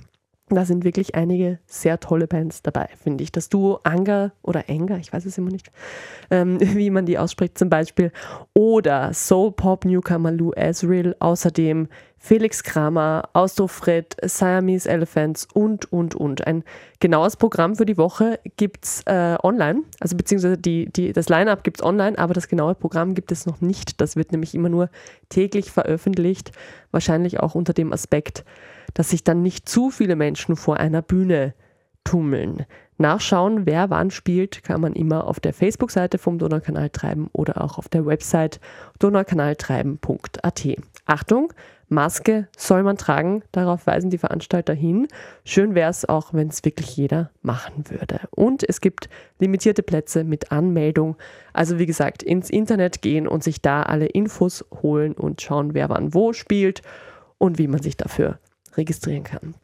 Da 0.50 0.66
sind 0.66 0.85
wirklich 0.85 1.14
einige 1.14 1.59
sehr 1.66 2.00
tolle 2.00 2.26
Bands 2.26 2.61
dabei, 2.61 2.88
finde 3.02 3.24
ich. 3.24 3.33
Das 3.33 3.48
Duo 3.48 3.80
Anger 3.83 4.33
oder 4.42 4.68
Enger, 4.68 4.98
ich 4.98 5.11
weiß 5.11 5.24
es 5.24 5.38
immer 5.38 5.50
nicht, 5.50 5.70
ähm, 6.30 6.59
wie 6.61 6.90
man 6.90 7.07
die 7.07 7.16
ausspricht 7.18 7.57
zum 7.57 7.70
Beispiel. 7.70 8.12
Oder 8.52 9.14
Soul 9.14 9.52
Pop 9.52 9.87
Newcomer 9.87 10.30
Lou 10.30 10.52
Ezreal. 10.52 11.16
Außerdem 11.18 11.88
Felix 12.18 12.62
Kramer, 12.62 13.28
Austrofred, 13.33 14.16
Siamese 14.22 14.88
Elephants 14.88 15.48
und, 15.54 15.90
und, 15.90 16.14
und. 16.14 16.46
Ein 16.46 16.62
genaues 17.00 17.37
Programm 17.37 17.76
für 17.76 17.87
die 17.87 17.96
Woche 17.96 18.38
gibt 18.57 18.85
es 18.85 19.02
äh, 19.07 19.37
online, 19.42 19.83
also 20.00 20.16
beziehungsweise 20.16 20.59
die, 20.59 20.90
die, 20.90 21.12
das 21.12 21.28
Line-Up 21.30 21.64
gibt 21.64 21.80
es 21.80 21.85
online, 21.85 22.18
aber 22.18 22.35
das 22.35 22.48
genaue 22.48 22.74
Programm 22.74 23.14
gibt 23.14 23.33
es 23.33 23.44
noch 23.44 23.62
nicht. 23.62 24.00
Das 24.00 24.16
wird 24.16 24.33
nämlich 24.33 24.54
immer 24.54 24.70
nur 24.70 24.88
täglich 25.28 25.70
veröffentlicht, 25.70 26.52
wahrscheinlich 26.92 27.40
auch 27.40 27.54
unter 27.54 27.72
dem 27.72 27.92
Aspekt, 27.92 28.44
dass 28.94 29.11
sich 29.11 29.24
dann 29.24 29.42
nicht 29.42 29.68
zu 29.68 29.90
viele 29.90 30.16
Menschen 30.16 30.57
vor 30.57 30.78
einer 30.78 31.02
Bühne 31.02 31.54
tummeln. 32.04 32.64
Nachschauen, 32.96 33.66
wer 33.66 33.90
wann 33.90 34.12
spielt, 34.12 34.62
kann 34.62 34.80
man 34.80 34.92
immer 34.92 35.26
auf 35.26 35.40
der 35.40 35.52
Facebook-Seite 35.52 36.18
vom 36.18 36.38
Donaukanal 36.38 36.90
treiben 36.90 37.28
oder 37.33 37.61
auch 37.61 37.76
auf 37.76 37.88
der 37.88 38.07
Website 38.07 38.61
donaukanaltreiben.at. 39.00 40.68
Achtung, 41.07 41.52
Maske 41.88 42.48
soll 42.57 42.83
man 42.83 42.96
tragen, 42.96 43.42
darauf 43.52 43.87
weisen 43.87 44.11
die 44.11 44.18
Veranstalter 44.18 44.74
hin. 44.74 45.09
Schön 45.44 45.74
wäre 45.74 45.90
es 45.90 46.09
auch, 46.09 46.33
wenn 46.33 46.48
es 46.48 46.64
wirklich 46.64 46.96
jeder 46.96 47.30
machen 47.42 47.85
würde. 47.90 48.20
Und 48.30 48.66
es 48.68 48.80
gibt 48.80 49.09
limitierte 49.38 49.83
Plätze 49.83 50.22
mit 50.22 50.52
Anmeldung. 50.52 51.16
Also 51.52 51.78
wie 51.78 51.87
gesagt, 51.87 52.22
ins 52.22 52.48
Internet 52.48 53.02
gehen 53.02 53.26
und 53.26 53.42
sich 53.42 53.61
da 53.61 53.83
alle 53.83 54.07
Infos 54.07 54.64
holen 54.83 55.12
und 55.14 55.42
schauen, 55.42 55.74
wer 55.74 55.88
wann 55.88 56.14
wo 56.14 56.33
spielt 56.33 56.83
und 57.38 57.59
wie 57.59 57.68
man 57.68 57.83
sich 57.83 57.96
dafür 57.96 58.38
registrieren 58.76 59.24
kann. 59.24 59.54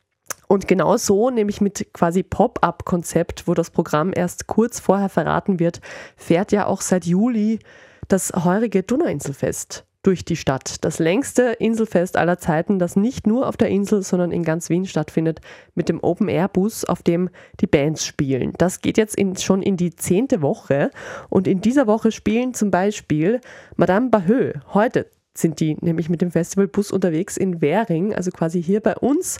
Und 0.48 0.66
genau 0.66 0.96
so, 0.96 1.30
nämlich 1.30 1.60
mit 1.60 1.92
quasi 1.92 2.24
Pop-up-Konzept, 2.24 3.46
wo 3.46 3.54
das 3.54 3.70
Programm 3.70 4.12
erst 4.14 4.48
kurz 4.48 4.80
vorher 4.80 5.08
verraten 5.08 5.60
wird, 5.60 5.80
fährt 6.16 6.50
ja 6.50 6.66
auch 6.66 6.80
seit 6.80 7.06
Juli 7.06 7.60
das 8.08 8.32
heurige 8.32 8.82
Donauinselfest 8.82 9.84
durch 10.02 10.24
die 10.24 10.36
Stadt. 10.36 10.84
Das 10.84 10.98
längste 10.98 11.52
Inselfest 11.60 12.16
aller 12.16 12.38
Zeiten, 12.38 12.78
das 12.78 12.96
nicht 12.96 13.26
nur 13.26 13.46
auf 13.46 13.56
der 13.56 13.68
Insel, 13.68 14.02
sondern 14.02 14.32
in 14.32 14.42
ganz 14.42 14.70
Wien 14.70 14.86
stattfindet, 14.86 15.40
mit 15.74 15.88
dem 15.88 16.02
Open-Air-Bus, 16.02 16.84
auf 16.84 17.02
dem 17.02 17.28
die 17.60 17.66
Bands 17.66 18.04
spielen. 18.04 18.52
Das 18.58 18.80
geht 18.80 18.98
jetzt 18.98 19.14
in, 19.16 19.36
schon 19.36 19.62
in 19.62 19.76
die 19.76 19.94
zehnte 19.94 20.42
Woche 20.42 20.90
und 21.28 21.46
in 21.46 21.60
dieser 21.60 21.86
Woche 21.86 22.12
spielen 22.12 22.54
zum 22.54 22.70
Beispiel 22.70 23.40
Madame 23.76 24.10
Bahö. 24.10 24.54
Heute 24.72 25.06
sind 25.34 25.60
die 25.60 25.76
nämlich 25.80 26.08
mit 26.08 26.20
dem 26.20 26.30
Festivalbus 26.30 26.90
unterwegs 26.90 27.36
in 27.36 27.60
Währing, 27.60 28.14
also 28.14 28.30
quasi 28.30 28.62
hier 28.62 28.80
bei 28.80 28.96
uns 28.96 29.38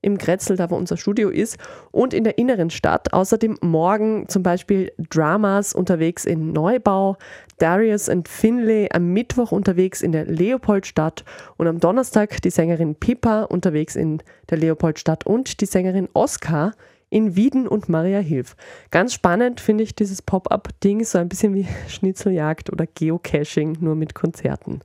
im 0.00 0.16
Grätzl, 0.16 0.56
da 0.56 0.70
wo 0.70 0.76
unser 0.76 0.96
Studio 0.96 1.28
ist, 1.28 1.58
und 1.90 2.14
in 2.14 2.24
der 2.24 2.38
inneren 2.38 2.70
Stadt. 2.70 3.12
Außerdem 3.12 3.58
morgen 3.60 4.28
zum 4.28 4.42
Beispiel 4.42 4.92
Dramas 5.10 5.74
unterwegs 5.74 6.24
in 6.24 6.52
Neubau, 6.52 7.16
Darius 7.58 8.08
und 8.08 8.28
Finlay 8.28 8.88
am 8.92 9.12
Mittwoch 9.12 9.50
unterwegs 9.50 10.02
in 10.02 10.12
der 10.12 10.26
Leopoldstadt 10.26 11.24
und 11.56 11.66
am 11.66 11.80
Donnerstag 11.80 12.40
die 12.42 12.50
Sängerin 12.50 12.94
Pippa 12.94 13.42
unterwegs 13.42 13.96
in 13.96 14.22
der 14.50 14.58
Leopoldstadt 14.58 15.26
und 15.26 15.60
die 15.60 15.66
Sängerin 15.66 16.08
Oskar 16.12 16.74
in 17.10 17.36
Wieden 17.36 17.66
und 17.66 17.88
Maria 17.88 18.18
Hilf. 18.18 18.56
Ganz 18.90 19.14
spannend 19.14 19.60
finde 19.60 19.84
ich 19.84 19.94
dieses 19.94 20.22
Pop-up-Ding, 20.22 21.04
so 21.04 21.18
ein 21.18 21.28
bisschen 21.28 21.54
wie 21.54 21.66
Schnitzeljagd 21.88 22.70
oder 22.70 22.86
Geocaching, 22.86 23.78
nur 23.80 23.94
mit 23.94 24.14
Konzerten. 24.14 24.80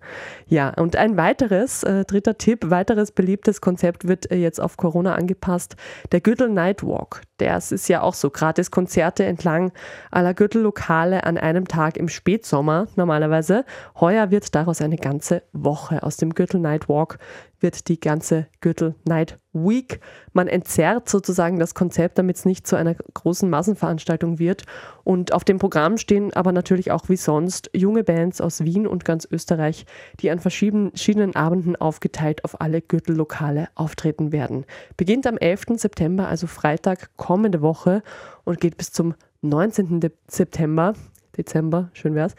Ja, 0.47 0.69
und 0.69 0.95
ein 0.95 1.17
weiteres, 1.17 1.83
äh, 1.83 2.05
dritter 2.05 2.37
Tipp, 2.37 2.69
weiteres 2.69 3.11
beliebtes 3.11 3.61
Konzept 3.61 4.07
wird 4.07 4.31
äh, 4.31 4.37
jetzt 4.37 4.61
auf 4.61 4.77
Corona 4.77 5.15
angepasst, 5.15 5.75
der 6.11 6.21
Gürtel 6.21 6.49
Nightwalk. 6.49 7.21
Das 7.37 7.71
ist 7.71 7.89
ja 7.89 8.01
auch 8.01 8.13
so, 8.13 8.29
gratis 8.29 8.71
Konzerte 8.71 9.25
entlang 9.25 9.71
aller 10.11 10.33
Gürtellokale 10.33 11.23
an 11.25 11.37
einem 11.37 11.67
Tag 11.67 11.97
im 11.97 12.07
Spätsommer 12.07 12.87
normalerweise. 12.95 13.65
Heuer 13.99 14.31
wird 14.31 14.55
daraus 14.55 14.81
eine 14.81 14.97
ganze 14.97 15.43
Woche. 15.51 16.03
Aus 16.03 16.17
dem 16.17 16.33
Gürtel 16.33 16.59
Nightwalk 16.59 17.19
wird 17.63 17.87
die 17.87 17.99
ganze 17.99 18.47
Gürtel 18.61 18.93
Night 19.05 19.39
Week. 19.53 19.99
Man 20.33 20.47
entzerrt 20.47 21.09
sozusagen 21.09 21.57
das 21.57 21.73
Konzept, 21.73 22.17
damit 22.17 22.35
es 22.35 22.45
nicht 22.45 22.67
zu 22.67 22.75
einer 22.75 22.93
großen 22.93 23.49
Massenveranstaltung 23.49 24.37
wird. 24.37 24.65
Und 25.03 25.33
auf 25.33 25.43
dem 25.43 25.57
Programm 25.57 25.97
stehen 25.97 26.33
aber 26.33 26.51
natürlich 26.51 26.91
auch 26.91 27.09
wie 27.09 27.15
sonst 27.15 27.71
junge 27.73 28.03
Bands 28.03 28.41
aus 28.41 28.63
Wien 28.63 28.85
und 28.85 29.05
ganz 29.05 29.27
Österreich, 29.31 29.85
die 30.19 30.29
an 30.29 30.39
verschiedenen 30.39 31.35
Abenden 31.35 31.75
aufgeteilt 31.75 32.43
auf 32.43 32.61
alle 32.61 32.81
Gürtellokale 32.81 33.69
auftreten 33.75 34.31
werden. 34.31 34.65
Beginnt 34.97 35.25
am 35.25 35.37
11. 35.37 35.77
September, 35.77 36.27
also 36.27 36.47
Freitag 36.47 37.09
kommende 37.17 37.61
Woche 37.61 38.03
und 38.43 38.59
geht 38.59 38.77
bis 38.77 38.91
zum 38.91 39.15
19. 39.41 40.11
September. 40.27 40.93
Dezember, 41.37 41.89
schön 41.93 42.15
wär's. 42.15 42.35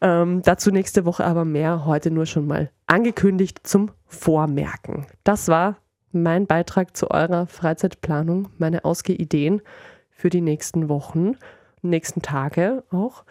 Ähm, 0.00 0.42
dazu 0.42 0.70
nächste 0.70 1.04
Woche 1.04 1.24
aber 1.24 1.44
mehr, 1.44 1.84
heute 1.84 2.10
nur 2.10 2.26
schon 2.26 2.46
mal 2.46 2.70
angekündigt 2.86 3.60
zum 3.66 3.90
Vormerken. 4.06 5.06
Das 5.24 5.48
war 5.48 5.76
mein 6.12 6.46
Beitrag 6.46 6.96
zu 6.96 7.10
eurer 7.10 7.46
Freizeitplanung, 7.46 8.48
meine 8.58 8.84
Ausgehideen 8.84 9.62
für 10.10 10.30
die 10.30 10.40
nächsten 10.40 10.88
Wochen, 10.88 11.36
nächsten 11.82 12.22
Tage 12.22 12.84
auch. 12.90 13.24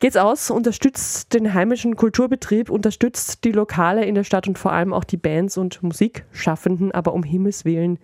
Geht's 0.00 0.16
aus, 0.16 0.50
unterstützt 0.50 1.32
den 1.32 1.54
heimischen 1.54 1.94
Kulturbetrieb, 1.94 2.70
unterstützt 2.70 3.44
die 3.44 3.52
Lokale 3.52 4.04
in 4.04 4.16
der 4.16 4.24
Stadt 4.24 4.48
und 4.48 4.58
vor 4.58 4.72
allem 4.72 4.92
auch 4.92 5.04
die 5.04 5.16
Bands 5.16 5.56
und 5.56 5.82
Musikschaffenden, 5.82 6.90
aber 6.90 7.14
um 7.14 7.22
Himmels 7.22 7.64
Willen, 7.64 7.98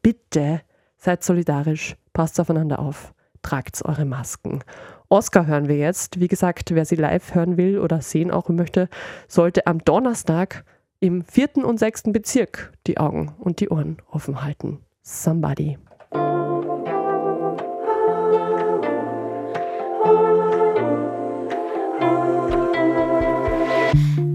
bitte 0.00 0.62
seid 0.96 1.22
solidarisch, 1.22 1.96
passt 2.14 2.40
aufeinander 2.40 2.78
auf, 2.78 3.12
tragt 3.42 3.84
eure 3.84 4.06
Masken. 4.06 4.64
Oscar 5.12 5.46
hören 5.46 5.68
wir 5.68 5.76
jetzt. 5.76 6.20
Wie 6.20 6.28
gesagt, 6.28 6.74
wer 6.74 6.86
sie 6.86 6.96
live 6.96 7.34
hören 7.34 7.58
will 7.58 7.78
oder 7.78 8.00
sehen 8.00 8.30
auch 8.30 8.48
möchte, 8.48 8.88
sollte 9.28 9.66
am 9.66 9.84
Donnerstag 9.84 10.64
im 11.00 11.22
vierten 11.22 11.64
und 11.64 11.78
sechsten 11.78 12.12
Bezirk 12.12 12.72
die 12.86 12.96
Augen 12.96 13.34
und 13.38 13.60
die 13.60 13.68
Ohren 13.68 13.98
offen 14.10 14.42
halten. 14.42 14.78
Somebody. 15.02 15.76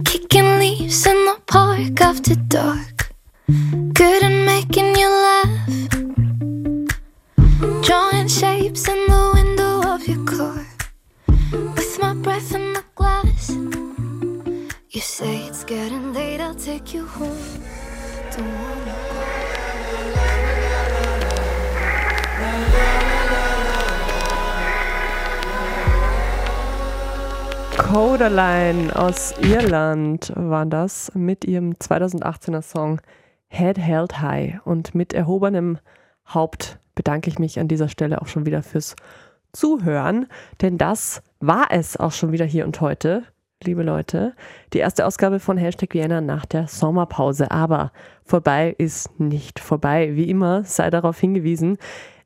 Kicking 0.05 0.59
leaves 0.59 1.07
in 1.07 1.17
the 1.25 1.41
park 1.47 1.99
after 2.01 2.35
dark. 2.49 3.09
Good 3.47 4.23
at 4.23 4.45
making 4.45 4.95
you 4.95 5.09
laugh. 5.09 5.89
Drawing 7.81 8.27
shapes 8.27 8.87
in 8.87 9.07
the 9.07 9.26
breath 12.27 12.53
in 12.53 12.73
the 12.73 12.83
glass. 12.93 13.49
You 14.89 14.99
say 14.99 15.47
it's 15.47 15.63
getting 15.63 16.13
late, 16.13 16.41
I'll 16.41 16.55
take 16.55 16.93
you 16.93 17.05
home. 17.05 17.37
Don't 18.31 18.43
wanna 18.43 18.95
Codaline 27.77 28.93
aus 28.93 29.33
Irland 29.39 30.33
waren 30.35 30.69
das 30.69 31.09
mit 31.15 31.45
ihrem 31.45 31.75
2018er 31.75 32.61
Song 32.61 32.99
Head 33.47 33.77
Held 33.77 34.19
High. 34.19 34.59
Und 34.65 34.93
mit 34.93 35.13
erhobenem 35.13 35.77
Haupt 36.27 36.77
bedanke 36.93 37.29
ich 37.29 37.39
mich 37.39 37.57
an 37.57 37.69
dieser 37.69 37.87
Stelle 37.87 38.21
auch 38.21 38.27
schon 38.27 38.45
wieder 38.45 38.63
fürs 38.63 38.97
Zuhören, 39.53 40.27
denn 40.61 40.77
das 40.77 41.21
war 41.39 41.67
es 41.71 41.97
auch 41.97 42.11
schon 42.11 42.31
wieder 42.31 42.45
hier 42.45 42.65
und 42.65 42.81
heute, 42.81 43.23
liebe 43.63 43.83
Leute. 43.83 44.33
Die 44.73 44.79
erste 44.79 45.05
Ausgabe 45.05 45.39
von 45.39 45.57
Hashtag 45.57 45.93
Vienna 45.93 46.21
nach 46.21 46.45
der 46.45 46.67
Sommerpause. 46.67 47.51
Aber 47.51 47.91
vorbei 48.23 48.73
ist 48.77 49.19
nicht 49.19 49.59
vorbei. 49.59 50.15
Wie 50.15 50.29
immer 50.29 50.63
sei 50.63 50.89
darauf 50.89 51.19
hingewiesen, 51.19 51.77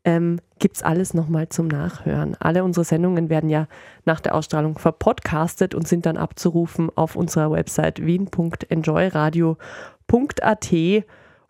ähm, 0.03 0.39
gibt 0.59 0.77
es 0.77 0.83
alles 0.83 1.13
nochmal 1.13 1.49
zum 1.49 1.67
Nachhören. 1.67 2.35
Alle 2.39 2.63
unsere 2.63 2.85
Sendungen 2.85 3.29
werden 3.29 3.49
ja 3.49 3.67
nach 4.05 4.19
der 4.19 4.35
Ausstrahlung 4.35 4.77
verpodcastet 4.77 5.75
und 5.75 5.87
sind 5.87 6.05
dann 6.05 6.17
abzurufen 6.17 6.89
auf 6.95 7.15
unserer 7.15 7.51
Website 7.51 8.05
wien.enjoyradio.at 8.05 10.73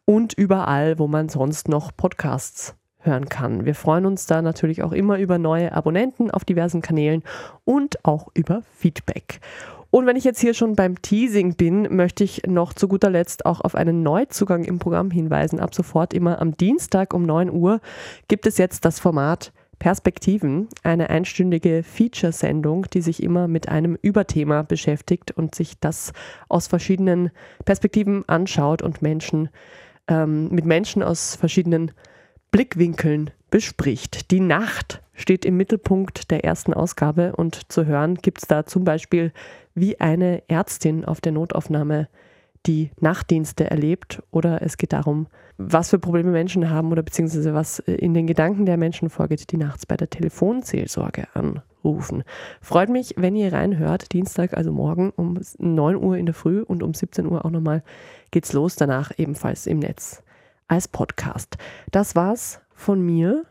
und 0.06 0.34
überall, 0.34 1.00
wo 1.00 1.08
man 1.08 1.30
sonst 1.30 1.70
noch 1.70 1.96
Podcasts 1.96 2.76
hören 3.04 3.30
kann. 3.30 3.66
Wir 3.66 3.76
freuen 3.76 4.06
uns 4.06 4.26
da 4.26 4.42
natürlich 4.42 4.84
auch 4.84 4.92
immer 4.92 5.18
über 5.18 5.38
neue 5.38 5.72
Abonnenten 5.72 6.32
auf 6.32 6.46
diversen 6.46 6.82
Kanälen 6.82 7.24
und 7.66 8.04
auch 8.06 8.28
über 8.34 8.62
Feedback. 8.76 9.40
Und 9.92 10.06
wenn 10.06 10.16
ich 10.16 10.24
jetzt 10.24 10.40
hier 10.40 10.54
schon 10.54 10.76
beim 10.78 11.02
Teasing 11.02 11.56
bin, 11.56 11.94
möchte 11.94 12.24
ich 12.24 12.44
noch 12.48 12.74
zu 12.74 12.88
guter 12.88 13.10
Letzt 13.10 13.46
auch 13.46 13.60
auf 13.60 13.76
einen 13.76 14.04
Neuzugang 14.04 14.64
im 14.64 14.80
Programm 14.80 15.12
hinweisen. 15.12 15.60
Ab 15.60 15.76
sofort 15.76 16.14
immer 16.14 16.42
am 16.42 16.56
Dienstag 16.56 17.14
um 17.14 17.24
9 17.24 17.52
Uhr 17.52 17.82
gibt 18.30 18.48
es 18.48 18.58
jetzt 18.58 18.86
das 18.86 19.02
Format 19.02 19.52
Perspektiven, 19.80 20.70
eine 20.84 21.10
einstündige 21.10 21.82
Feature-Sendung, 21.84 22.86
die 22.94 23.02
sich 23.02 23.22
immer 23.22 23.48
mit 23.48 23.68
einem 23.68 23.98
Überthema 24.00 24.62
beschäftigt 24.62 25.32
und 25.32 25.56
sich 25.56 25.80
das 25.80 26.14
aus 26.48 26.68
verschiedenen 26.68 27.32
Perspektiven 27.66 28.24
anschaut 28.30 28.84
und 28.84 29.02
Menschen 29.02 29.50
ähm, 30.08 30.50
mit 30.50 30.66
Menschen 30.66 31.02
aus 31.02 31.36
verschiedenen 31.36 31.92
Blickwinkeln 32.52 33.32
bespricht. 33.50 34.30
Die 34.32 34.42
Nacht 34.42 35.02
steht 35.14 35.46
im 35.46 35.56
Mittelpunkt 35.56 36.32
der 36.32 36.44
ersten 36.44 36.74
Ausgabe 36.74 37.34
und 37.36 37.72
zu 37.72 37.86
hören 37.86 38.16
gibt 38.16 38.40
es 38.42 38.48
da 38.48 38.66
zum 38.66 38.84
Beispiel, 38.84 39.32
wie 39.74 40.02
eine 40.02 40.44
Ärztin 40.50 41.06
auf 41.06 41.22
der 41.22 41.32
Notaufnahme 41.32 42.10
die 42.66 42.92
Nachtdienste 43.00 43.72
erlebt 43.72 44.22
oder 44.32 44.62
es 44.62 44.78
geht 44.78 44.94
darum, 44.94 45.28
was 45.58 45.90
für 45.90 46.00
Probleme 46.00 46.32
Menschen 46.32 46.70
haben 46.70 46.92
oder 46.92 47.04
beziehungsweise 47.04 47.54
was 47.54 47.80
in 47.80 48.14
den 48.14 48.28
Gedanken 48.28 48.66
der 48.66 48.78
Menschen 48.78 49.10
vorgeht, 49.10 49.52
die 49.52 49.58
nachts 49.58 49.86
bei 49.86 49.96
der 49.96 50.10
Telefonseelsorge 50.10 51.28
anrufen. 51.34 52.24
Freut 52.60 52.90
mich, 52.90 53.16
wenn 53.18 53.36
ihr 53.36 53.54
reinhört, 53.54 54.12
Dienstag, 54.12 54.56
also 54.56 54.72
morgen 54.72 55.12
um 55.16 55.40
9 55.58 55.96
Uhr 55.96 56.18
in 56.18 56.26
der 56.26 56.36
Früh 56.36 56.62
und 56.62 56.84
um 56.84 56.94
17 56.94 57.26
Uhr 57.26 57.46
auch 57.46 57.52
nochmal 57.52 57.82
geht's 58.30 58.54
los, 58.54 58.76
danach 58.76 59.12
ebenfalls 59.18 59.68
im 59.68 59.80
Netz 59.80 60.22
als 60.72 60.88
Podcast. 60.88 61.58
Das 61.92 62.16
war's 62.16 62.62
von 62.74 63.02
mir. 63.02 63.46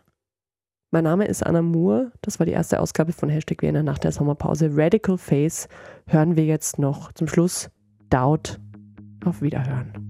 Mein 0.91 1.05
Name 1.05 1.27
ist 1.27 1.45
Anna 1.45 1.61
Moore. 1.61 2.13
Das 2.23 2.39
war 2.41 2.47
die 2.47 2.53
erste 2.53 2.81
Ausgabe 2.81 3.13
von 3.13 3.29
Hashtag 3.29 3.63
Vienna 3.63 3.83
nach 3.83 3.99
der 3.99 4.11
Sommerpause. 4.11 4.71
Radical 4.73 5.19
Face 5.19 5.69
hören 6.07 6.35
wir 6.37 6.47
jetzt 6.47 6.79
noch 6.79 7.13
zum 7.13 7.29
Schluss. 7.29 7.71
Doubt. 8.09 8.59
Auf 9.25 9.43
Wiederhören. 9.43 10.10